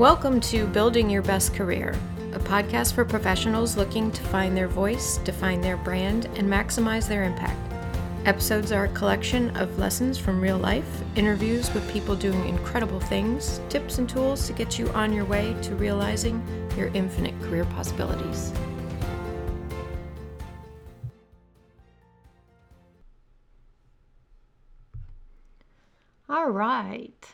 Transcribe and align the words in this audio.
Welcome 0.00 0.40
to 0.40 0.66
Building 0.66 1.10
Your 1.10 1.20
Best 1.20 1.52
Career, 1.52 1.94
a 2.32 2.38
podcast 2.38 2.94
for 2.94 3.04
professionals 3.04 3.76
looking 3.76 4.10
to 4.12 4.22
find 4.22 4.56
their 4.56 4.66
voice, 4.66 5.18
define 5.18 5.60
their 5.60 5.76
brand, 5.76 6.24
and 6.36 6.48
maximize 6.48 7.06
their 7.06 7.24
impact. 7.24 7.60
Episodes 8.24 8.72
are 8.72 8.84
a 8.84 8.92
collection 8.94 9.54
of 9.58 9.78
lessons 9.78 10.16
from 10.16 10.40
real 10.40 10.56
life, 10.56 10.88
interviews 11.16 11.70
with 11.74 11.86
people 11.92 12.16
doing 12.16 12.48
incredible 12.48 12.98
things, 12.98 13.60
tips 13.68 13.98
and 13.98 14.08
tools 14.08 14.46
to 14.46 14.54
get 14.54 14.78
you 14.78 14.88
on 14.92 15.12
your 15.12 15.26
way 15.26 15.54
to 15.60 15.74
realizing 15.74 16.42
your 16.78 16.88
infinite 16.94 17.38
career 17.42 17.66
possibilities. 17.66 18.54
All 26.26 26.48
right. 26.48 27.26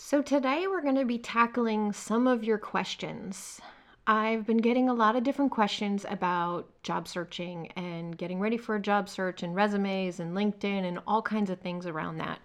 So, 0.00 0.22
today 0.22 0.68
we're 0.68 0.80
going 0.80 0.94
to 0.94 1.04
be 1.04 1.18
tackling 1.18 1.92
some 1.92 2.28
of 2.28 2.44
your 2.44 2.56
questions. 2.56 3.60
I've 4.06 4.46
been 4.46 4.58
getting 4.58 4.88
a 4.88 4.94
lot 4.94 5.16
of 5.16 5.24
different 5.24 5.50
questions 5.50 6.06
about 6.08 6.68
job 6.84 7.08
searching 7.08 7.72
and 7.72 8.16
getting 8.16 8.38
ready 8.38 8.56
for 8.56 8.76
a 8.76 8.80
job 8.80 9.08
search 9.08 9.42
and 9.42 9.56
resumes 9.56 10.20
and 10.20 10.36
LinkedIn 10.36 10.84
and 10.84 11.00
all 11.04 11.20
kinds 11.20 11.50
of 11.50 11.58
things 11.58 11.84
around 11.84 12.18
that. 12.18 12.38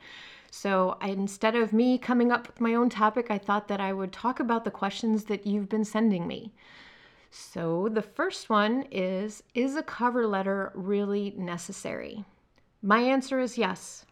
So, 0.50 0.98
I, 1.00 1.10
instead 1.10 1.56
of 1.56 1.74
me 1.74 2.00
coming 2.00 2.32
up 2.32 2.48
with 2.48 2.60
my 2.60 2.74
own 2.74 2.90
topic, 2.90 3.28
I 3.30 3.38
thought 3.38 3.68
that 3.68 3.80
I 3.80 3.94
would 3.94 4.12
talk 4.12 4.40
about 4.40 4.66
the 4.66 4.72
questions 4.72 5.26
that 5.26 5.46
you've 5.46 5.70
been 5.70 5.86
sending 5.86 6.26
me. 6.26 6.52
So, 7.30 7.88
the 7.88 8.02
first 8.02 8.50
one 8.50 8.88
is 8.92 9.44
Is 9.54 9.76
a 9.76 9.84
cover 9.84 10.26
letter 10.26 10.72
really 10.74 11.36
necessary? 11.38 12.26
My 12.82 13.02
answer 13.02 13.40
is 13.40 13.60
yes. 13.60 14.08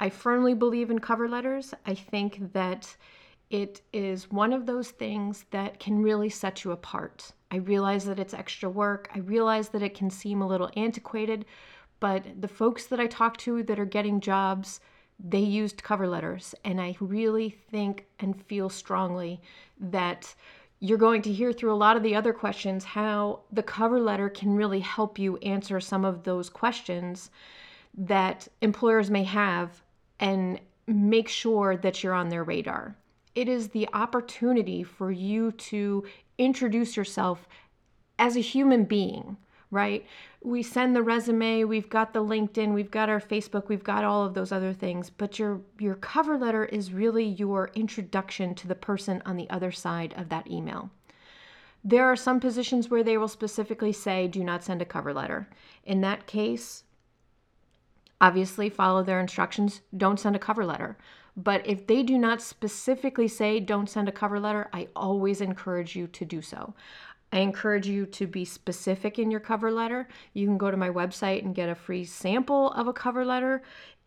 I 0.00 0.10
firmly 0.10 0.54
believe 0.54 0.90
in 0.90 0.98
cover 0.98 1.28
letters. 1.28 1.74
I 1.86 1.94
think 1.94 2.52
that 2.52 2.96
it 3.50 3.82
is 3.92 4.30
one 4.30 4.52
of 4.52 4.66
those 4.66 4.90
things 4.90 5.44
that 5.50 5.78
can 5.78 6.02
really 6.02 6.30
set 6.30 6.64
you 6.64 6.72
apart. 6.72 7.32
I 7.50 7.56
realize 7.56 8.06
that 8.06 8.18
it's 8.18 8.32
extra 8.32 8.70
work. 8.70 9.10
I 9.14 9.18
realize 9.18 9.68
that 9.70 9.82
it 9.82 9.94
can 9.94 10.08
seem 10.08 10.40
a 10.40 10.46
little 10.46 10.70
antiquated, 10.74 11.44
but 12.00 12.24
the 12.40 12.48
folks 12.48 12.86
that 12.86 12.98
I 12.98 13.06
talk 13.06 13.36
to 13.38 13.62
that 13.64 13.78
are 13.78 13.84
getting 13.84 14.20
jobs, 14.20 14.80
they 15.22 15.40
used 15.40 15.82
cover 15.82 16.08
letters. 16.08 16.54
And 16.64 16.80
I 16.80 16.96
really 16.98 17.50
think 17.50 18.06
and 18.18 18.42
feel 18.46 18.70
strongly 18.70 19.40
that 19.78 20.34
you're 20.80 20.98
going 20.98 21.22
to 21.22 21.32
hear 21.32 21.52
through 21.52 21.72
a 21.72 21.76
lot 21.76 21.96
of 21.96 22.02
the 22.02 22.16
other 22.16 22.32
questions 22.32 22.84
how 22.84 23.40
the 23.52 23.62
cover 23.62 24.00
letter 24.00 24.28
can 24.28 24.56
really 24.56 24.80
help 24.80 25.18
you 25.18 25.36
answer 25.36 25.78
some 25.78 26.04
of 26.04 26.24
those 26.24 26.48
questions 26.48 27.30
that 27.96 28.48
employers 28.60 29.10
may 29.10 29.24
have 29.24 29.82
and 30.18 30.60
make 30.86 31.28
sure 31.28 31.76
that 31.76 32.02
you're 32.02 32.14
on 32.14 32.28
their 32.28 32.44
radar 32.44 32.96
it 33.34 33.48
is 33.48 33.68
the 33.68 33.88
opportunity 33.92 34.82
for 34.82 35.10
you 35.10 35.52
to 35.52 36.04
introduce 36.38 36.96
yourself 36.96 37.48
as 38.18 38.36
a 38.36 38.40
human 38.40 38.84
being, 38.84 39.36
right? 39.70 40.06
We 40.42 40.62
send 40.62 40.94
the 40.94 41.02
resume, 41.02 41.64
we've 41.64 41.88
got 41.88 42.12
the 42.12 42.22
LinkedIn, 42.22 42.74
we've 42.74 42.90
got 42.90 43.08
our 43.08 43.20
Facebook, 43.20 43.68
we've 43.68 43.84
got 43.84 44.04
all 44.04 44.24
of 44.24 44.34
those 44.34 44.52
other 44.52 44.72
things, 44.72 45.08
but 45.08 45.38
your 45.38 45.60
your 45.78 45.94
cover 45.94 46.36
letter 46.36 46.64
is 46.64 46.92
really 46.92 47.24
your 47.24 47.70
introduction 47.74 48.54
to 48.56 48.68
the 48.68 48.74
person 48.74 49.22
on 49.24 49.36
the 49.36 49.48
other 49.48 49.72
side 49.72 50.14
of 50.16 50.28
that 50.28 50.50
email. 50.50 50.90
There 51.84 52.04
are 52.04 52.16
some 52.16 52.38
positions 52.38 52.90
where 52.90 53.02
they 53.02 53.16
will 53.16 53.28
specifically 53.28 53.92
say 53.92 54.28
do 54.28 54.44
not 54.44 54.62
send 54.62 54.82
a 54.82 54.86
cover 54.86 55.14
letter. 55.14 55.48
In 55.84 56.00
that 56.02 56.26
case, 56.26 56.84
obviously 58.22 58.70
follow 58.70 59.02
their 59.02 59.20
instructions, 59.20 59.82
don't 59.96 60.18
send 60.18 60.36
a 60.36 60.38
cover 60.38 60.64
letter. 60.64 60.96
But 61.36 61.66
if 61.66 61.86
they 61.86 62.02
do 62.02 62.16
not 62.16 62.40
specifically 62.40 63.26
say 63.26 63.58
don't 63.58 63.90
send 63.90 64.08
a 64.08 64.12
cover 64.12 64.38
letter, 64.38 64.70
I 64.72 64.88
always 64.94 65.40
encourage 65.40 65.96
you 65.96 66.06
to 66.06 66.24
do 66.24 66.40
so. 66.40 66.72
I 67.32 67.38
encourage 67.38 67.86
you 67.86 68.06
to 68.06 68.26
be 68.26 68.44
specific 68.44 69.18
in 69.18 69.30
your 69.30 69.40
cover 69.40 69.72
letter. 69.72 70.06
You 70.34 70.46
can 70.46 70.58
go 70.58 70.70
to 70.70 70.76
my 70.76 70.90
website 70.90 71.42
and 71.42 71.54
get 71.54 71.68
a 71.68 71.74
free 71.74 72.04
sample 72.04 72.70
of 72.72 72.86
a 72.86 72.92
cover 72.92 73.24
letter. 73.24 73.62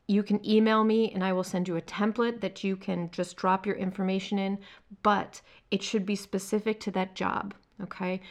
You 0.08 0.24
can 0.24 0.48
email 0.48 0.84
me 0.84 1.12
and 1.12 1.24
I 1.24 1.34
will 1.34 1.44
send 1.44 1.68
you 1.68 1.76
a 1.76 1.82
template 1.82 2.40
that 2.42 2.64
you 2.64 2.78
can 2.78 3.10
just 3.12 3.36
drop 3.36 3.66
your 3.66 3.76
information 3.76 4.40
in, 4.40 4.60
but 5.02 5.42
it 5.72 5.82
should 5.84 6.06
be 6.06 6.16
specific 6.16 6.80
to 6.82 6.92
that 6.92 7.16
job. 7.16 7.54
Okay 7.82 8.22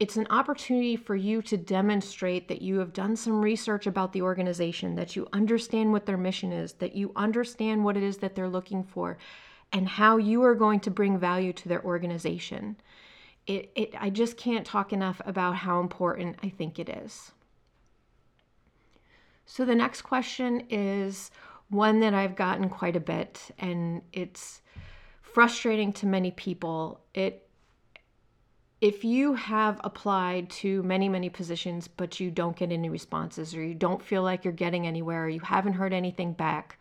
it's 0.00 0.16
an 0.16 0.26
opportunity 0.30 0.96
for 0.96 1.14
you 1.14 1.42
to 1.42 1.58
demonstrate 1.58 2.48
that 2.48 2.62
you 2.62 2.78
have 2.78 2.94
done 2.94 3.14
some 3.14 3.42
research 3.42 3.86
about 3.86 4.14
the 4.14 4.22
organization, 4.22 4.94
that 4.94 5.14
you 5.14 5.28
understand 5.34 5.92
what 5.92 6.06
their 6.06 6.16
mission 6.16 6.52
is, 6.52 6.72
that 6.74 6.96
you 6.96 7.12
understand 7.16 7.84
what 7.84 7.98
it 7.98 8.02
is 8.02 8.16
that 8.16 8.34
they're 8.34 8.48
looking 8.48 8.82
for, 8.82 9.18
and 9.74 9.86
how 9.86 10.16
you 10.16 10.42
are 10.42 10.54
going 10.54 10.80
to 10.80 10.90
bring 10.90 11.18
value 11.18 11.52
to 11.52 11.68
their 11.68 11.84
organization. 11.84 12.76
It, 13.46 13.70
it, 13.74 13.94
I 14.00 14.08
just 14.08 14.38
can't 14.38 14.66
talk 14.66 14.94
enough 14.94 15.20
about 15.26 15.56
how 15.56 15.80
important 15.80 16.38
I 16.42 16.48
think 16.48 16.78
it 16.78 16.88
is. 16.88 17.32
So, 19.44 19.66
the 19.66 19.74
next 19.74 20.02
question 20.02 20.62
is 20.70 21.30
one 21.68 22.00
that 22.00 22.14
I've 22.14 22.36
gotten 22.36 22.70
quite 22.70 22.96
a 22.96 23.00
bit, 23.00 23.50
and 23.58 24.00
it's 24.14 24.62
frustrating 25.20 25.92
to 25.94 26.06
many 26.06 26.30
people. 26.30 27.00
It 27.12 27.49
if 28.80 29.04
you 29.04 29.34
have 29.34 29.80
applied 29.84 30.48
to 30.50 30.82
many, 30.82 31.08
many 31.08 31.28
positions, 31.28 31.86
but 31.88 32.18
you 32.18 32.30
don't 32.30 32.56
get 32.56 32.72
any 32.72 32.88
responses, 32.88 33.54
or 33.54 33.62
you 33.62 33.74
don't 33.74 34.02
feel 34.02 34.22
like 34.22 34.44
you're 34.44 34.52
getting 34.52 34.86
anywhere, 34.86 35.24
or 35.24 35.28
you 35.28 35.40
haven't 35.40 35.74
heard 35.74 35.92
anything 35.92 36.32
back, 36.32 36.78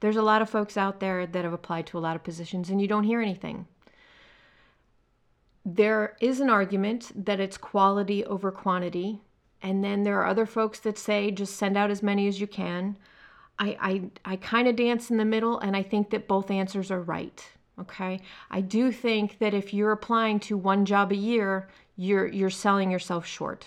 there's 0.00 0.16
a 0.16 0.22
lot 0.22 0.42
of 0.42 0.50
folks 0.50 0.76
out 0.76 0.98
there 0.98 1.26
that 1.26 1.44
have 1.44 1.52
applied 1.52 1.86
to 1.86 1.96
a 1.96 2.00
lot 2.00 2.16
of 2.16 2.24
positions 2.24 2.70
and 2.70 2.82
you 2.82 2.88
don't 2.88 3.04
hear 3.04 3.20
anything. 3.20 3.68
There 5.64 6.16
is 6.20 6.40
an 6.40 6.50
argument 6.50 7.12
that 7.24 7.38
it's 7.38 7.56
quality 7.56 8.24
over 8.24 8.50
quantity. 8.50 9.20
And 9.62 9.84
then 9.84 10.02
there 10.02 10.18
are 10.20 10.26
other 10.26 10.44
folks 10.44 10.80
that 10.80 10.98
say 10.98 11.30
just 11.30 11.56
send 11.56 11.76
out 11.76 11.92
as 11.92 12.02
many 12.02 12.26
as 12.26 12.40
you 12.40 12.48
can. 12.48 12.96
I, 13.60 14.10
I, 14.24 14.32
I 14.32 14.36
kind 14.36 14.66
of 14.66 14.74
dance 14.74 15.08
in 15.08 15.18
the 15.18 15.24
middle, 15.24 15.60
and 15.60 15.76
I 15.76 15.84
think 15.84 16.10
that 16.10 16.26
both 16.26 16.50
answers 16.50 16.90
are 16.90 17.00
right. 17.00 17.48
Okay. 17.82 18.20
I 18.50 18.60
do 18.60 18.92
think 18.92 19.38
that 19.38 19.54
if 19.54 19.74
you're 19.74 19.92
applying 19.92 20.38
to 20.40 20.56
one 20.56 20.84
job 20.84 21.10
a 21.10 21.16
year, 21.16 21.68
you're 21.96 22.28
you're 22.28 22.50
selling 22.50 22.90
yourself 22.90 23.26
short. 23.26 23.66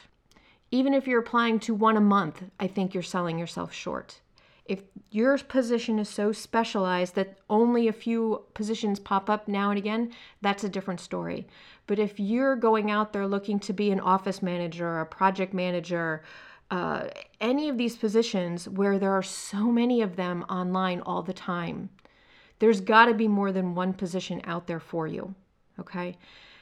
Even 0.71 0.93
if 0.93 1.05
you're 1.05 1.19
applying 1.19 1.59
to 1.59 1.73
one 1.73 1.97
a 1.97 2.01
month, 2.01 2.43
I 2.59 2.67
think 2.67 2.93
you're 2.93 3.03
selling 3.03 3.37
yourself 3.37 3.73
short. 3.73 4.21
If 4.65 4.83
your 5.11 5.37
position 5.37 5.99
is 5.99 6.09
so 6.09 6.31
specialized 6.31 7.15
that 7.15 7.37
only 7.49 7.87
a 7.87 7.93
few 7.93 8.45
positions 8.53 8.99
pop 8.99 9.29
up 9.29 9.47
now 9.47 9.69
and 9.69 9.77
again, 9.77 10.11
that's 10.41 10.63
a 10.63 10.69
different 10.69 11.01
story. 11.01 11.45
But 11.85 11.99
if 11.99 12.19
you're 12.19 12.55
going 12.55 12.89
out 12.89 13.13
there 13.13 13.27
looking 13.27 13.59
to 13.59 13.73
be 13.73 13.91
an 13.91 13.99
office 13.99 14.41
manager, 14.41 14.99
a 14.99 15.05
project 15.05 15.53
manager, 15.53 16.23
uh, 16.71 17.09
any 17.39 17.69
of 17.69 17.77
these 17.77 17.95
positions 17.95 18.67
where 18.67 18.97
there 18.97 19.11
are 19.11 19.21
so 19.21 19.71
many 19.71 20.01
of 20.01 20.15
them 20.15 20.43
online 20.49 21.01
all 21.01 21.21
the 21.21 21.33
time, 21.33 21.89
there's 22.59 22.81
got 22.81 23.05
to 23.05 23.13
be 23.13 23.27
more 23.27 23.51
than 23.51 23.75
one 23.75 23.93
position 23.93 24.41
out 24.45 24.67
there 24.67 24.79
for 24.79 25.07
you. 25.07 25.33
Okay. 25.79 26.17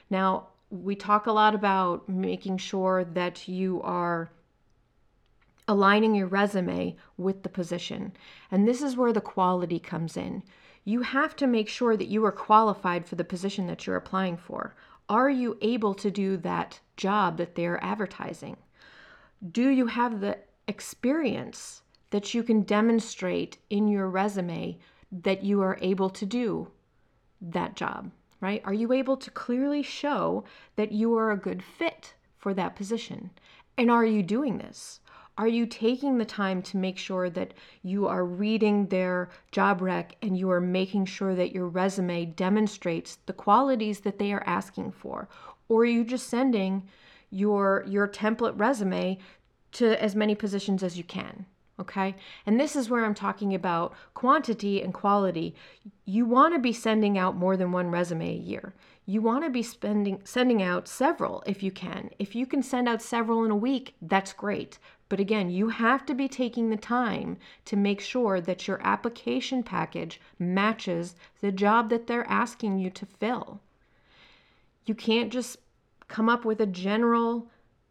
Now, 0.10 0.48
we 0.70 0.96
talk 0.96 1.28
a 1.28 1.32
lot 1.32 1.54
about 1.54 2.10
making 2.10 2.58
sure 2.58 3.04
that 3.04 3.48
you 3.48 3.82
are 3.84 4.32
aligning 5.68 6.16
your 6.16 6.28
resume 6.28 6.96
with 7.18 7.44
the 7.44 7.50
position. 7.50 8.14
And 8.52 8.68
this 8.68 8.82
is 8.82 8.98
where 8.98 9.14
the 9.14 9.22
quality 9.22 9.80
comes 9.80 10.18
in. 10.18 10.44
You 10.84 11.02
have 11.02 11.36
to 11.38 11.48
make 11.48 11.70
sure 11.70 11.96
that 11.96 12.08
you 12.08 12.26
are 12.26 12.32
qualified 12.32 13.06
for 13.06 13.16
the 13.16 13.24
position 13.24 13.68
that 13.68 13.86
you're 13.86 13.96
applying 13.96 14.36
for. 14.36 14.76
Are 15.08 15.30
you 15.30 15.58
able 15.62 15.94
to 15.96 16.12
do 16.12 16.38
that 16.38 16.80
job 16.98 17.38
that 17.38 17.56
they're 17.56 17.82
advertising? 17.84 18.58
Do 19.52 19.70
you 19.70 19.88
have 19.88 20.20
the 20.20 20.40
experience 20.68 21.82
that 22.10 22.34
you 22.34 22.44
can 22.44 22.62
demonstrate 22.62 23.58
in 23.70 23.88
your 23.88 24.10
resume 24.10 24.78
that 25.22 25.44
you 25.44 25.62
are 25.62 25.78
able 25.82 26.10
to 26.10 26.26
do 26.26 26.70
that 27.42 27.76
job, 27.76 28.10
right? 28.42 28.62
Are 28.66 28.74
you 28.74 28.92
able 28.92 29.18
to 29.18 29.30
clearly 29.32 29.84
show 29.84 30.44
that 30.76 30.92
you 30.92 31.16
are 31.16 31.32
a 31.32 31.38
good 31.38 31.62
fit 31.62 32.14
for 32.38 32.54
that 32.54 32.76
position? 32.76 33.30
And 33.78 33.92
are 33.92 34.06
you 34.06 34.24
doing 34.24 34.58
this? 34.58 35.00
Are 35.38 35.48
you 35.48 35.66
taking 35.66 36.18
the 36.18 36.26
time 36.26 36.62
to 36.64 36.78
make 36.78 36.98
sure 36.98 37.30
that 37.32 37.54
you 37.82 38.08
are 38.08 38.24
reading 38.24 38.88
their 38.88 39.30
job 39.52 39.82
rec 39.82 40.16
and 40.22 40.38
you 40.38 40.52
are 40.52 40.62
making 40.62 41.06
sure 41.06 41.34
that 41.34 41.54
your 41.54 41.68
resume 41.68 42.26
demonstrates 42.26 43.18
the 43.26 43.34
qualities 43.34 44.02
that 44.02 44.20
they 44.20 44.32
are 44.32 44.44
asking 44.46 44.92
for? 44.92 45.28
Or 45.70 45.82
are 45.82 45.86
you 45.86 46.04
just 46.04 46.28
sending 46.28 46.84
your 47.32 47.84
your 47.88 48.08
template 48.08 48.60
resume 48.60 49.18
to 49.72 50.02
as 50.02 50.16
many 50.16 50.36
positions 50.36 50.84
as 50.84 50.98
you 51.00 51.04
can? 51.04 51.48
Okay. 51.80 52.16
And 52.46 52.60
this 52.60 52.76
is 52.76 52.90
where 52.90 53.04
I'm 53.04 53.16
talking 53.16 53.56
about 53.56 53.94
quantity 54.14 54.82
and 54.82 54.94
quality. 54.94 55.56
You 56.06 56.26
want 56.26 56.54
to 56.54 56.60
be 56.60 56.74
sending 56.74 57.18
out 57.18 57.36
more 57.36 57.58
than 57.58 57.72
one 57.72 57.90
resume 57.90 58.30
a 58.30 58.38
year. 58.38 58.74
You 59.06 59.22
want 59.22 59.44
to 59.44 59.50
be 59.50 59.64
spending 59.64 60.22
sending 60.24 60.62
out 60.62 60.88
several 60.88 61.44
if 61.46 61.64
you 61.64 61.72
can. 61.72 62.12
If 62.20 62.36
you 62.36 62.46
can 62.46 62.62
send 62.62 62.88
out 62.88 63.02
several 63.02 63.44
in 63.44 63.52
a 63.52 63.56
week, 63.56 63.96
that's 64.02 64.34
great. 64.34 64.78
But 65.10 65.20
again, 65.20 65.50
you 65.50 65.70
have 65.70 66.06
to 66.06 66.14
be 66.14 66.28
taking 66.28 66.70
the 66.70 66.78
time 66.78 67.38
to 67.66 67.76
make 67.76 68.02
sure 68.02 68.40
that 68.40 68.68
your 68.68 68.82
application 68.82 69.62
package 69.62 70.22
matches 70.40 71.16
the 71.42 71.52
job 71.52 71.90
that 71.90 72.08
they're 72.08 72.30
asking 72.30 72.80
you 72.80 72.90
to 72.92 73.06
fill. 73.06 73.60
You 74.86 74.96
can't 74.96 75.32
just 75.32 75.58
come 76.08 76.30
up 76.30 76.46
with 76.46 76.62
a 76.62 76.66
general 76.66 77.48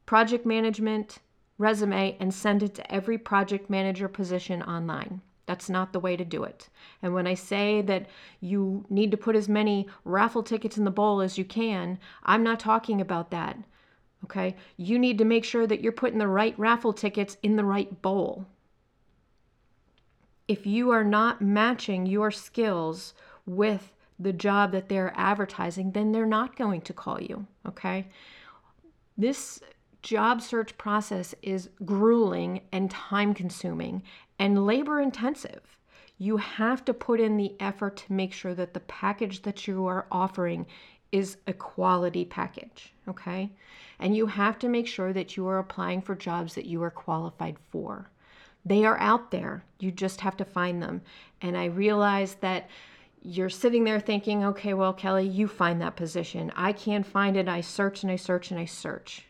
project 0.06 0.46
management 0.46 1.18
resume 1.62 2.16
and 2.20 2.34
send 2.34 2.62
it 2.62 2.74
to 2.74 2.92
every 2.92 3.16
project 3.16 3.70
manager 3.70 4.08
position 4.08 4.62
online. 4.62 5.22
That's 5.46 5.68
not 5.68 5.92
the 5.92 6.00
way 6.00 6.16
to 6.16 6.24
do 6.24 6.44
it. 6.44 6.68
And 7.02 7.14
when 7.14 7.26
I 7.26 7.34
say 7.34 7.82
that 7.82 8.06
you 8.40 8.84
need 8.88 9.10
to 9.10 9.16
put 9.16 9.36
as 9.36 9.48
many 9.48 9.88
raffle 10.04 10.42
tickets 10.42 10.78
in 10.78 10.84
the 10.84 10.90
bowl 10.90 11.20
as 11.20 11.38
you 11.38 11.44
can, 11.44 11.98
I'm 12.22 12.42
not 12.42 12.60
talking 12.60 13.00
about 13.00 13.30
that. 13.30 13.56
Okay? 14.24 14.56
You 14.76 14.98
need 14.98 15.18
to 15.18 15.24
make 15.24 15.44
sure 15.44 15.66
that 15.66 15.80
you're 15.80 15.92
putting 15.92 16.18
the 16.18 16.28
right 16.28 16.56
raffle 16.58 16.92
tickets 16.92 17.36
in 17.42 17.56
the 17.56 17.64
right 17.64 18.00
bowl. 18.02 18.46
If 20.46 20.66
you 20.66 20.90
are 20.90 21.04
not 21.04 21.40
matching 21.40 22.06
your 22.06 22.30
skills 22.30 23.14
with 23.46 23.92
the 24.18 24.32
job 24.32 24.70
that 24.72 24.88
they're 24.88 25.12
advertising, 25.16 25.92
then 25.92 26.12
they're 26.12 26.26
not 26.26 26.56
going 26.56 26.82
to 26.82 26.92
call 26.92 27.20
you. 27.20 27.46
Okay? 27.66 28.06
This 29.18 29.60
job 30.02 30.42
search 30.42 30.76
process 30.76 31.34
is 31.42 31.70
grueling 31.84 32.60
and 32.72 32.90
time 32.90 33.34
consuming 33.34 34.02
and 34.38 34.66
labor 34.66 35.00
intensive. 35.00 35.78
You 36.18 36.36
have 36.36 36.84
to 36.84 36.94
put 36.94 37.20
in 37.20 37.36
the 37.36 37.54
effort 37.60 37.96
to 37.98 38.12
make 38.12 38.32
sure 38.32 38.54
that 38.54 38.74
the 38.74 38.80
package 38.80 39.42
that 39.42 39.66
you 39.66 39.86
are 39.86 40.06
offering 40.10 40.66
is 41.10 41.36
a 41.46 41.52
quality 41.52 42.24
package, 42.24 42.92
okay? 43.08 43.50
And 43.98 44.16
you 44.16 44.26
have 44.26 44.58
to 44.60 44.68
make 44.68 44.86
sure 44.86 45.12
that 45.12 45.36
you 45.36 45.46
are 45.46 45.58
applying 45.58 46.00
for 46.02 46.14
jobs 46.14 46.54
that 46.54 46.66
you 46.66 46.82
are 46.82 46.90
qualified 46.90 47.56
for. 47.70 48.10
They 48.64 48.84
are 48.84 48.98
out 48.98 49.30
there. 49.30 49.64
You 49.78 49.90
just 49.90 50.20
have 50.20 50.36
to 50.38 50.44
find 50.44 50.82
them. 50.82 51.02
And 51.40 51.56
I 51.56 51.66
realize 51.66 52.36
that 52.36 52.68
you're 53.22 53.50
sitting 53.50 53.84
there 53.84 54.00
thinking, 54.00 54.44
okay, 54.44 54.74
well, 54.74 54.92
Kelly, 54.92 55.26
you 55.26 55.46
find 55.46 55.80
that 55.80 55.96
position. 55.96 56.52
I 56.56 56.72
can't 56.72 57.06
find 57.06 57.36
it. 57.36 57.48
I 57.48 57.60
search 57.60 58.02
and 58.02 58.10
I 58.10 58.16
search 58.16 58.50
and 58.50 58.58
I 58.58 58.64
search. 58.64 59.26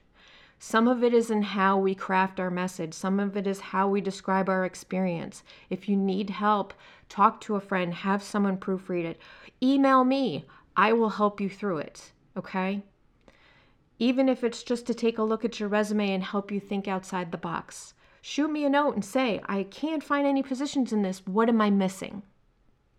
Some 0.65 0.87
of 0.87 1.03
it 1.03 1.13
is 1.13 1.29
in 1.29 1.43
how 1.43 1.77
we 1.77 1.93
craft 1.93 2.39
our 2.39 2.49
message, 2.49 2.95
some 2.95 3.19
of 3.19 3.37
it 3.37 3.49
is 3.49 3.59
how 3.75 3.89
we 3.89 4.01
describe 4.01 4.49
our 4.49 4.65
experience. 4.65 5.43
If 5.71 5.89
you 5.89 5.97
need 5.97 6.31
help, 6.31 6.73
talk 7.09 7.41
to 7.41 7.57
a 7.57 7.61
friend, 7.61 7.93
have 7.93 8.23
someone 8.23 8.57
proofread 8.57 9.05
it. 9.05 9.21
Email 9.61 10.05
me, 10.05 10.45
I 10.77 10.93
will 10.93 11.09
help 11.09 11.41
you 11.41 11.51
through 11.51 11.79
it, 11.79 12.13
okay? 12.37 12.85
Even 13.99 14.29
if 14.29 14.45
it's 14.45 14.63
just 14.63 14.87
to 14.87 14.95
take 14.95 15.19
a 15.19 15.25
look 15.25 15.45
at 15.45 15.59
your 15.59 15.69
resume 15.69 16.15
and 16.15 16.23
help 16.23 16.53
you 16.53 16.61
think 16.61 16.87
outside 16.87 17.33
the 17.33 17.39
box. 17.39 17.95
Shoot 18.21 18.53
me 18.53 18.65
a 18.65 18.71
note 18.71 18.95
and 18.95 19.05
say, 19.05 19.41
I 19.47 19.65
can't 19.65 20.05
find 20.05 20.29
any 20.29 20.45
positions 20.45 20.93
in 20.93 21.03
this. 21.03 21.27
What 21.27 21.49
am 21.49 21.61
I 21.61 21.71
missing? 21.71 22.23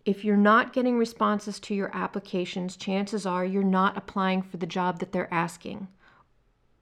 If 0.04 0.26
you're 0.26 0.36
not 0.36 0.74
getting 0.74 0.98
responses 0.98 1.62
to 1.62 1.74
your 1.74 1.96
applications, 1.96 2.76
chances 2.76 3.26
are 3.26 3.46
you're 3.46 3.64
not 3.64 3.96
applying 3.96 4.42
for 4.42 4.58
the 4.58 4.68
job 4.68 5.00
that 5.00 5.14
they're 5.14 5.34
asking 5.34 5.88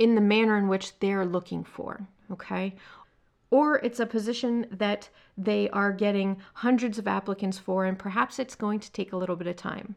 in 0.01 0.15
the 0.15 0.21
manner 0.21 0.57
in 0.57 0.67
which 0.67 0.97
they're 0.97 1.27
looking 1.27 1.63
for, 1.63 2.07
okay? 2.31 2.73
Or 3.51 3.77
it's 3.79 3.99
a 3.99 4.07
position 4.07 4.65
that 4.71 5.09
they 5.37 5.69
are 5.69 5.91
getting 5.91 6.37
hundreds 6.55 6.97
of 6.97 7.07
applicants 7.07 7.59
for, 7.59 7.85
and 7.85 7.99
perhaps 7.99 8.39
it's 8.39 8.55
going 8.55 8.79
to 8.79 8.91
take 8.91 9.13
a 9.13 9.17
little 9.17 9.35
bit 9.35 9.45
of 9.45 9.57
time. 9.57 9.93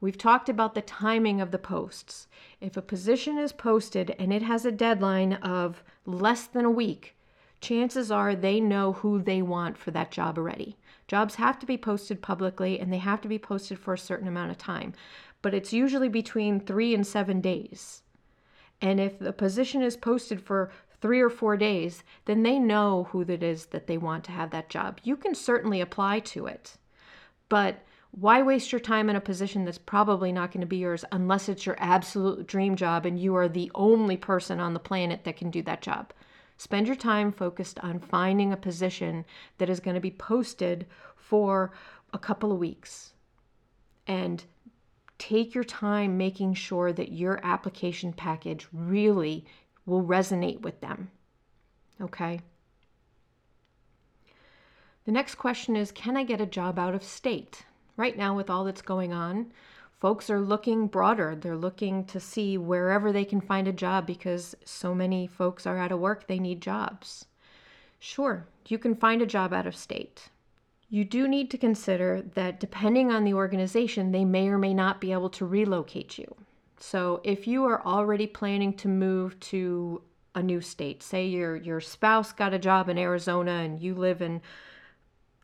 We've 0.00 0.16
talked 0.16 0.48
about 0.48 0.74
the 0.74 0.80
timing 0.80 1.42
of 1.42 1.50
the 1.50 1.58
posts. 1.58 2.28
If 2.62 2.78
a 2.78 2.82
position 2.82 3.36
is 3.36 3.52
posted 3.52 4.16
and 4.18 4.32
it 4.32 4.40
has 4.40 4.64
a 4.64 4.72
deadline 4.72 5.34
of 5.34 5.84
less 6.06 6.46
than 6.46 6.64
a 6.64 6.70
week, 6.70 7.14
chances 7.60 8.10
are 8.10 8.34
they 8.34 8.58
know 8.58 8.94
who 8.94 9.20
they 9.20 9.42
want 9.42 9.76
for 9.76 9.90
that 9.90 10.10
job 10.10 10.38
already. 10.38 10.78
Jobs 11.08 11.34
have 11.34 11.58
to 11.58 11.66
be 11.66 11.76
posted 11.76 12.22
publicly 12.22 12.80
and 12.80 12.90
they 12.90 12.98
have 12.98 13.20
to 13.20 13.28
be 13.28 13.38
posted 13.38 13.78
for 13.78 13.92
a 13.92 13.98
certain 13.98 14.28
amount 14.28 14.50
of 14.50 14.56
time, 14.56 14.94
but 15.42 15.52
it's 15.52 15.74
usually 15.74 16.08
between 16.08 16.58
three 16.58 16.94
and 16.94 17.06
seven 17.06 17.42
days. 17.42 18.00
And 18.80 19.00
if 19.00 19.18
the 19.18 19.32
position 19.32 19.82
is 19.82 19.96
posted 19.96 20.40
for 20.40 20.70
three 21.00 21.20
or 21.20 21.30
four 21.30 21.56
days, 21.56 22.02
then 22.24 22.42
they 22.42 22.58
know 22.58 23.08
who 23.10 23.22
it 23.22 23.42
is 23.42 23.66
that 23.66 23.86
they 23.86 23.98
want 23.98 24.24
to 24.24 24.32
have 24.32 24.50
that 24.50 24.68
job. 24.68 25.00
You 25.02 25.16
can 25.16 25.34
certainly 25.34 25.80
apply 25.80 26.20
to 26.20 26.46
it, 26.46 26.76
but 27.48 27.82
why 28.10 28.40
waste 28.40 28.72
your 28.72 28.80
time 28.80 29.10
in 29.10 29.16
a 29.16 29.20
position 29.20 29.64
that's 29.64 29.78
probably 29.78 30.32
not 30.32 30.50
going 30.50 30.62
to 30.62 30.66
be 30.66 30.78
yours 30.78 31.04
unless 31.12 31.48
it's 31.48 31.66
your 31.66 31.76
absolute 31.78 32.46
dream 32.46 32.74
job 32.74 33.04
and 33.04 33.20
you 33.20 33.36
are 33.36 33.48
the 33.48 33.70
only 33.74 34.16
person 34.16 34.58
on 34.58 34.72
the 34.72 34.80
planet 34.80 35.24
that 35.24 35.36
can 35.36 35.50
do 35.50 35.60
that 35.62 35.82
job? 35.82 36.12
Spend 36.56 36.86
your 36.86 36.96
time 36.96 37.30
focused 37.30 37.78
on 37.80 37.98
finding 38.00 38.52
a 38.52 38.56
position 38.56 39.26
that 39.58 39.68
is 39.68 39.80
going 39.80 39.96
to 39.96 40.00
be 40.00 40.10
posted 40.10 40.86
for 41.14 41.72
a 42.14 42.18
couple 42.18 42.52
of 42.52 42.58
weeks 42.58 43.12
and 44.06 44.44
take 45.18 45.54
your 45.54 45.64
time 45.64 46.16
making 46.16 46.54
sure 46.54 46.92
that 46.92 47.12
your 47.12 47.40
application 47.44 48.12
package 48.12 48.66
really 48.72 49.44
will 49.84 50.02
resonate 50.02 50.60
with 50.60 50.80
them. 50.80 51.10
Okay? 52.00 52.40
The 55.04 55.12
next 55.12 55.36
question 55.36 55.76
is 55.76 55.92
Can 55.92 56.16
I 56.16 56.24
get 56.24 56.40
a 56.40 56.46
job 56.46 56.78
out 56.78 56.94
of 56.94 57.02
state? 57.02 57.64
Right 57.96 58.16
now, 58.16 58.36
with 58.36 58.50
all 58.50 58.64
that's 58.64 58.82
going 58.82 59.12
on, 59.12 59.52
folks 60.00 60.28
are 60.28 60.40
looking 60.40 60.86
broader. 60.86 61.34
They're 61.34 61.56
looking 61.56 62.04
to 62.06 62.20
see 62.20 62.58
wherever 62.58 63.10
they 63.10 63.24
can 63.24 63.40
find 63.40 63.66
a 63.66 63.72
job 63.72 64.06
because 64.06 64.54
so 64.64 64.94
many 64.94 65.26
folks 65.26 65.66
are 65.66 65.78
out 65.78 65.92
of 65.92 66.00
work, 66.00 66.26
they 66.26 66.38
need 66.38 66.60
jobs. 66.60 67.24
Sure, 67.98 68.46
you 68.68 68.78
can 68.78 68.94
find 68.94 69.22
a 69.22 69.26
job 69.26 69.54
out 69.54 69.66
of 69.66 69.74
state 69.74 70.28
you 70.88 71.04
do 71.04 71.26
need 71.26 71.50
to 71.50 71.58
consider 71.58 72.22
that 72.34 72.60
depending 72.60 73.10
on 73.10 73.24
the 73.24 73.34
organization, 73.34 74.12
they 74.12 74.24
may 74.24 74.48
or 74.48 74.58
may 74.58 74.72
not 74.72 75.00
be 75.00 75.12
able 75.12 75.30
to 75.30 75.46
relocate 75.46 76.18
you. 76.18 76.34
So 76.78 77.20
if 77.24 77.46
you 77.46 77.64
are 77.64 77.84
already 77.84 78.26
planning 78.26 78.72
to 78.74 78.88
move 78.88 79.38
to 79.40 80.02
a 80.34 80.42
new 80.42 80.60
state, 80.60 81.02
say 81.02 81.26
your 81.26 81.56
your 81.56 81.80
spouse 81.80 82.32
got 82.32 82.54
a 82.54 82.58
job 82.58 82.88
in 82.88 82.98
Arizona 82.98 83.52
and 83.52 83.80
you 83.80 83.94
live 83.94 84.20
in 84.20 84.42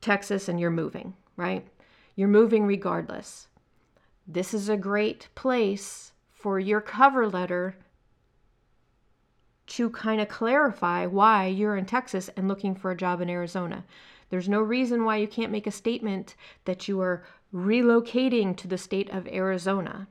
Texas 0.00 0.48
and 0.48 0.60
you're 0.60 0.70
moving, 0.70 1.14
right? 1.36 1.66
You're 2.14 2.28
moving 2.28 2.66
regardless. 2.66 3.48
This 4.26 4.52
is 4.54 4.68
a 4.68 4.76
great 4.76 5.28
place 5.34 6.12
for 6.32 6.60
your 6.60 6.80
cover 6.80 7.28
letter 7.28 7.76
to 9.68 9.90
kind 9.90 10.20
of 10.20 10.28
clarify 10.28 11.06
why 11.06 11.46
you're 11.46 11.76
in 11.76 11.86
Texas 11.86 12.28
and 12.36 12.46
looking 12.46 12.74
for 12.74 12.90
a 12.90 12.96
job 12.96 13.20
in 13.20 13.30
Arizona. 13.30 13.84
There's 14.32 14.48
no 14.48 14.62
reason 14.62 15.04
why 15.04 15.18
you 15.18 15.28
can't 15.28 15.52
make 15.52 15.66
a 15.66 15.70
statement 15.70 16.36
that 16.64 16.88
you 16.88 16.98
are 17.02 17.22
relocating 17.54 18.56
to 18.56 18.66
the 18.66 18.78
state 18.78 19.10
of 19.10 19.26
Arizona. 19.26 20.08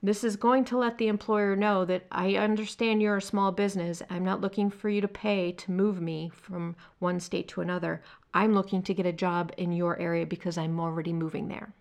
This 0.00 0.22
is 0.22 0.36
going 0.36 0.64
to 0.66 0.78
let 0.78 0.96
the 0.96 1.08
employer 1.08 1.56
know 1.56 1.84
that 1.86 2.06
I 2.12 2.36
understand 2.36 3.02
you're 3.02 3.16
a 3.16 3.20
small 3.22 3.50
business. 3.50 4.00
I'm 4.08 4.24
not 4.24 4.40
looking 4.40 4.70
for 4.70 4.88
you 4.88 5.00
to 5.00 5.08
pay 5.08 5.50
to 5.50 5.72
move 5.72 6.00
me 6.00 6.30
from 6.32 6.76
one 7.00 7.18
state 7.18 7.48
to 7.48 7.62
another. 7.62 8.00
I'm 8.32 8.54
looking 8.54 8.80
to 8.84 8.94
get 8.94 9.06
a 9.06 9.12
job 9.12 9.50
in 9.56 9.72
your 9.72 9.98
area 9.98 10.24
because 10.24 10.56
I'm 10.56 10.78
already 10.78 11.12
moving 11.12 11.48
there. 11.48 11.72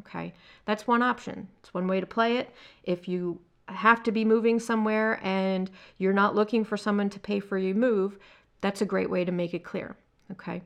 Okay, 0.00 0.34
that's 0.66 0.86
one 0.86 1.00
option. 1.00 1.48
It's 1.60 1.72
one 1.72 1.86
way 1.86 1.98
to 1.98 2.06
play 2.06 2.36
it. 2.36 2.50
If 2.84 3.08
you 3.08 3.40
have 3.68 4.02
to 4.02 4.12
be 4.12 4.26
moving 4.26 4.60
somewhere 4.60 5.18
and 5.22 5.70
you're 5.96 6.12
not 6.12 6.34
looking 6.34 6.62
for 6.62 6.76
someone 6.76 7.08
to 7.08 7.18
pay 7.18 7.40
for 7.40 7.56
your 7.56 7.74
move, 7.74 8.18
that's 8.60 8.82
a 8.82 8.84
great 8.84 9.08
way 9.08 9.24
to 9.24 9.32
make 9.32 9.54
it 9.54 9.64
clear. 9.64 9.96
Okay. 10.32 10.60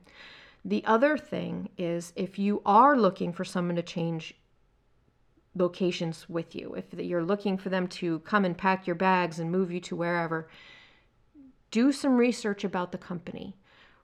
The 0.65 0.85
other 0.85 1.17
thing 1.17 1.71
is 1.79 2.13
if 2.17 2.39
you 2.39 2.61
are 2.67 2.97
looking 2.97 3.33
for 3.33 3.45
someone 3.45 3.77
to 3.77 3.83
change 3.83 4.35
locations 5.55 6.29
with 6.29 6.55
you, 6.55 6.75
if 6.75 6.93
you're 6.93 7.25
looking 7.25 7.57
for 7.57 7.71
them 7.71 7.89
to 7.89 8.21
come 8.21 8.45
and 8.45 8.57
pack 8.57 8.87
your 8.87 8.97
bags 8.97 9.39
and 9.39 9.51
move 9.51 9.73
you 9.73 9.81
to 9.81 9.97
wherever, 9.97 10.49
do 11.71 11.93
some 11.93 12.17
research 12.17 12.65
about 12.65 12.93
the 12.93 12.99
company. 12.99 13.57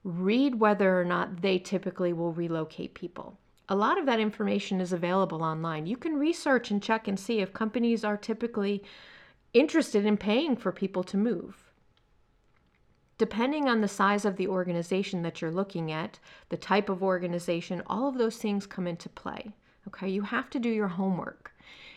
Read 0.02 0.60
whether 0.60 1.00
or 1.00 1.04
not 1.04 1.42
they 1.42 1.58
typically 1.58 2.12
will 2.12 2.32
relocate 2.32 2.94
people. 2.94 3.38
A 3.68 3.74
lot 3.74 3.98
of 3.98 4.06
that 4.06 4.20
information 4.20 4.80
is 4.80 4.92
available 4.92 5.42
online. 5.42 5.86
You 5.86 5.96
can 5.96 6.14
research 6.14 6.70
and 6.70 6.82
check 6.82 7.08
and 7.08 7.18
see 7.18 7.40
if 7.40 7.52
companies 7.52 8.04
are 8.04 8.16
typically 8.16 8.84
interested 9.52 10.06
in 10.06 10.16
paying 10.16 10.56
for 10.56 10.70
people 10.70 11.02
to 11.04 11.16
move. 11.16 11.65
Depending 13.18 13.68
on 13.68 13.80
the 13.80 13.88
size 13.88 14.24
of 14.24 14.36
the 14.36 14.48
organization 14.48 15.22
that 15.22 15.40
you're 15.40 15.50
looking 15.50 15.90
at, 15.90 16.18
the 16.50 16.56
type 16.56 16.88
of 16.88 17.02
organization, 17.02 17.82
all 17.86 18.08
of 18.08 18.18
those 18.18 18.36
things 18.36 18.66
come 18.66 18.86
into 18.86 19.08
play. 19.08 19.52
Okay, 19.88 20.08
you 20.08 20.22
have 20.22 20.50
to 20.50 20.58
do 20.58 20.68
your 20.68 20.88
homework. 20.88 21.52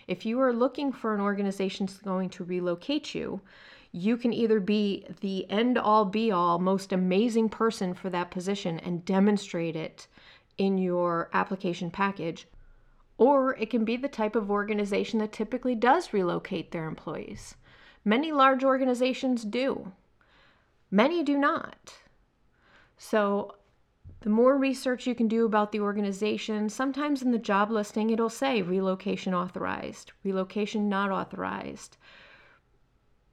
If 0.08 0.26
you 0.26 0.40
are 0.40 0.54
looking 0.54 0.94
for 0.94 1.14
an 1.14 1.20
organization 1.20 1.86
that's 1.86 2.00
going 2.00 2.30
to 2.30 2.44
relocate 2.44 3.14
you, 3.14 3.42
you 3.92 4.18
can 4.18 4.32
either 4.32 4.60
be 4.60 5.06
the 5.20 5.50
end 5.50 5.78
all 5.78 6.06
be 6.06 6.32
all, 6.32 6.58
most 6.58 6.94
amazing 6.94 7.50
person 7.50 7.94
for 7.94 8.10
that 8.12 8.32
position 8.32 8.80
and 8.80 9.04
demonstrate 9.04 9.76
it 9.76 10.08
in 10.58 10.78
your 10.78 11.30
application 11.34 11.92
package, 11.92 12.48
or 13.18 13.56
it 13.58 13.70
can 13.70 13.84
be 13.84 13.98
the 13.98 14.08
type 14.08 14.36
of 14.36 14.50
organization 14.50 15.20
that 15.20 15.34
typically 15.34 15.76
does 15.76 16.14
relocate 16.14 16.72
their 16.72 16.88
employees. 16.88 17.56
Many 18.06 18.32
large 18.32 18.64
organizations 18.64 19.44
do. 19.44 19.92
Many 20.92 21.24
do 21.24 21.38
not. 21.38 21.94
So 22.98 23.56
The 24.22 24.30
more 24.30 24.58
research 24.58 25.08
you 25.08 25.16
can 25.16 25.30
do 25.30 25.46
about 25.46 25.72
the 25.72 25.80
organization, 25.80 26.70
sometimes 26.70 27.22
in 27.22 27.32
the 27.32 27.38
job 27.38 27.72
listing 27.72 28.10
it'll 28.10 28.30
say 28.30 28.62
relocation 28.62 29.34
authorized, 29.34 30.12
relocation 30.24 30.90
not 30.90 31.10
authorized. 31.10 31.98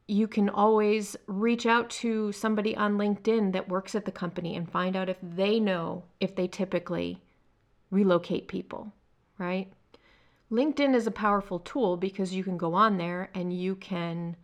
You 0.07 0.29
can 0.29 0.49
always 0.49 1.17
reach 1.27 1.67
out 1.67 1.91
to 1.91 2.31
somebody 2.31 2.77
on 2.77 2.97
LinkedIn 2.97 3.53
that 3.53 3.69
works 3.69 3.97
at 3.97 4.05
the 4.05 4.13
company 4.13 4.55
and 4.55 4.71
find 4.71 4.95
out 4.95 5.09
if 5.09 5.17
they 5.21 5.59
know 5.59 6.05
if 6.21 6.37
they 6.37 6.47
typically 6.47 7.21
relocate 7.91 8.47
people, 8.47 8.93
right? 9.39 9.73
LinkedIn 10.53 10.95
is 10.95 11.09
a 11.09 11.13
powerful 11.13 11.59
tool 11.59 11.97
because 11.97 12.33
you 12.33 12.45
can 12.45 12.57
go 12.57 12.75
on 12.75 12.99
there 12.99 13.31
and 13.35 13.53
you 13.53 13.75
can 13.75 14.37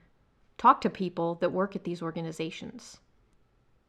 talk 0.63 0.81
to 0.81 0.89
people 0.89 1.35
that 1.41 1.51
work 1.51 1.75
at 1.75 1.83
these 1.83 2.03
organizations. 2.03 3.01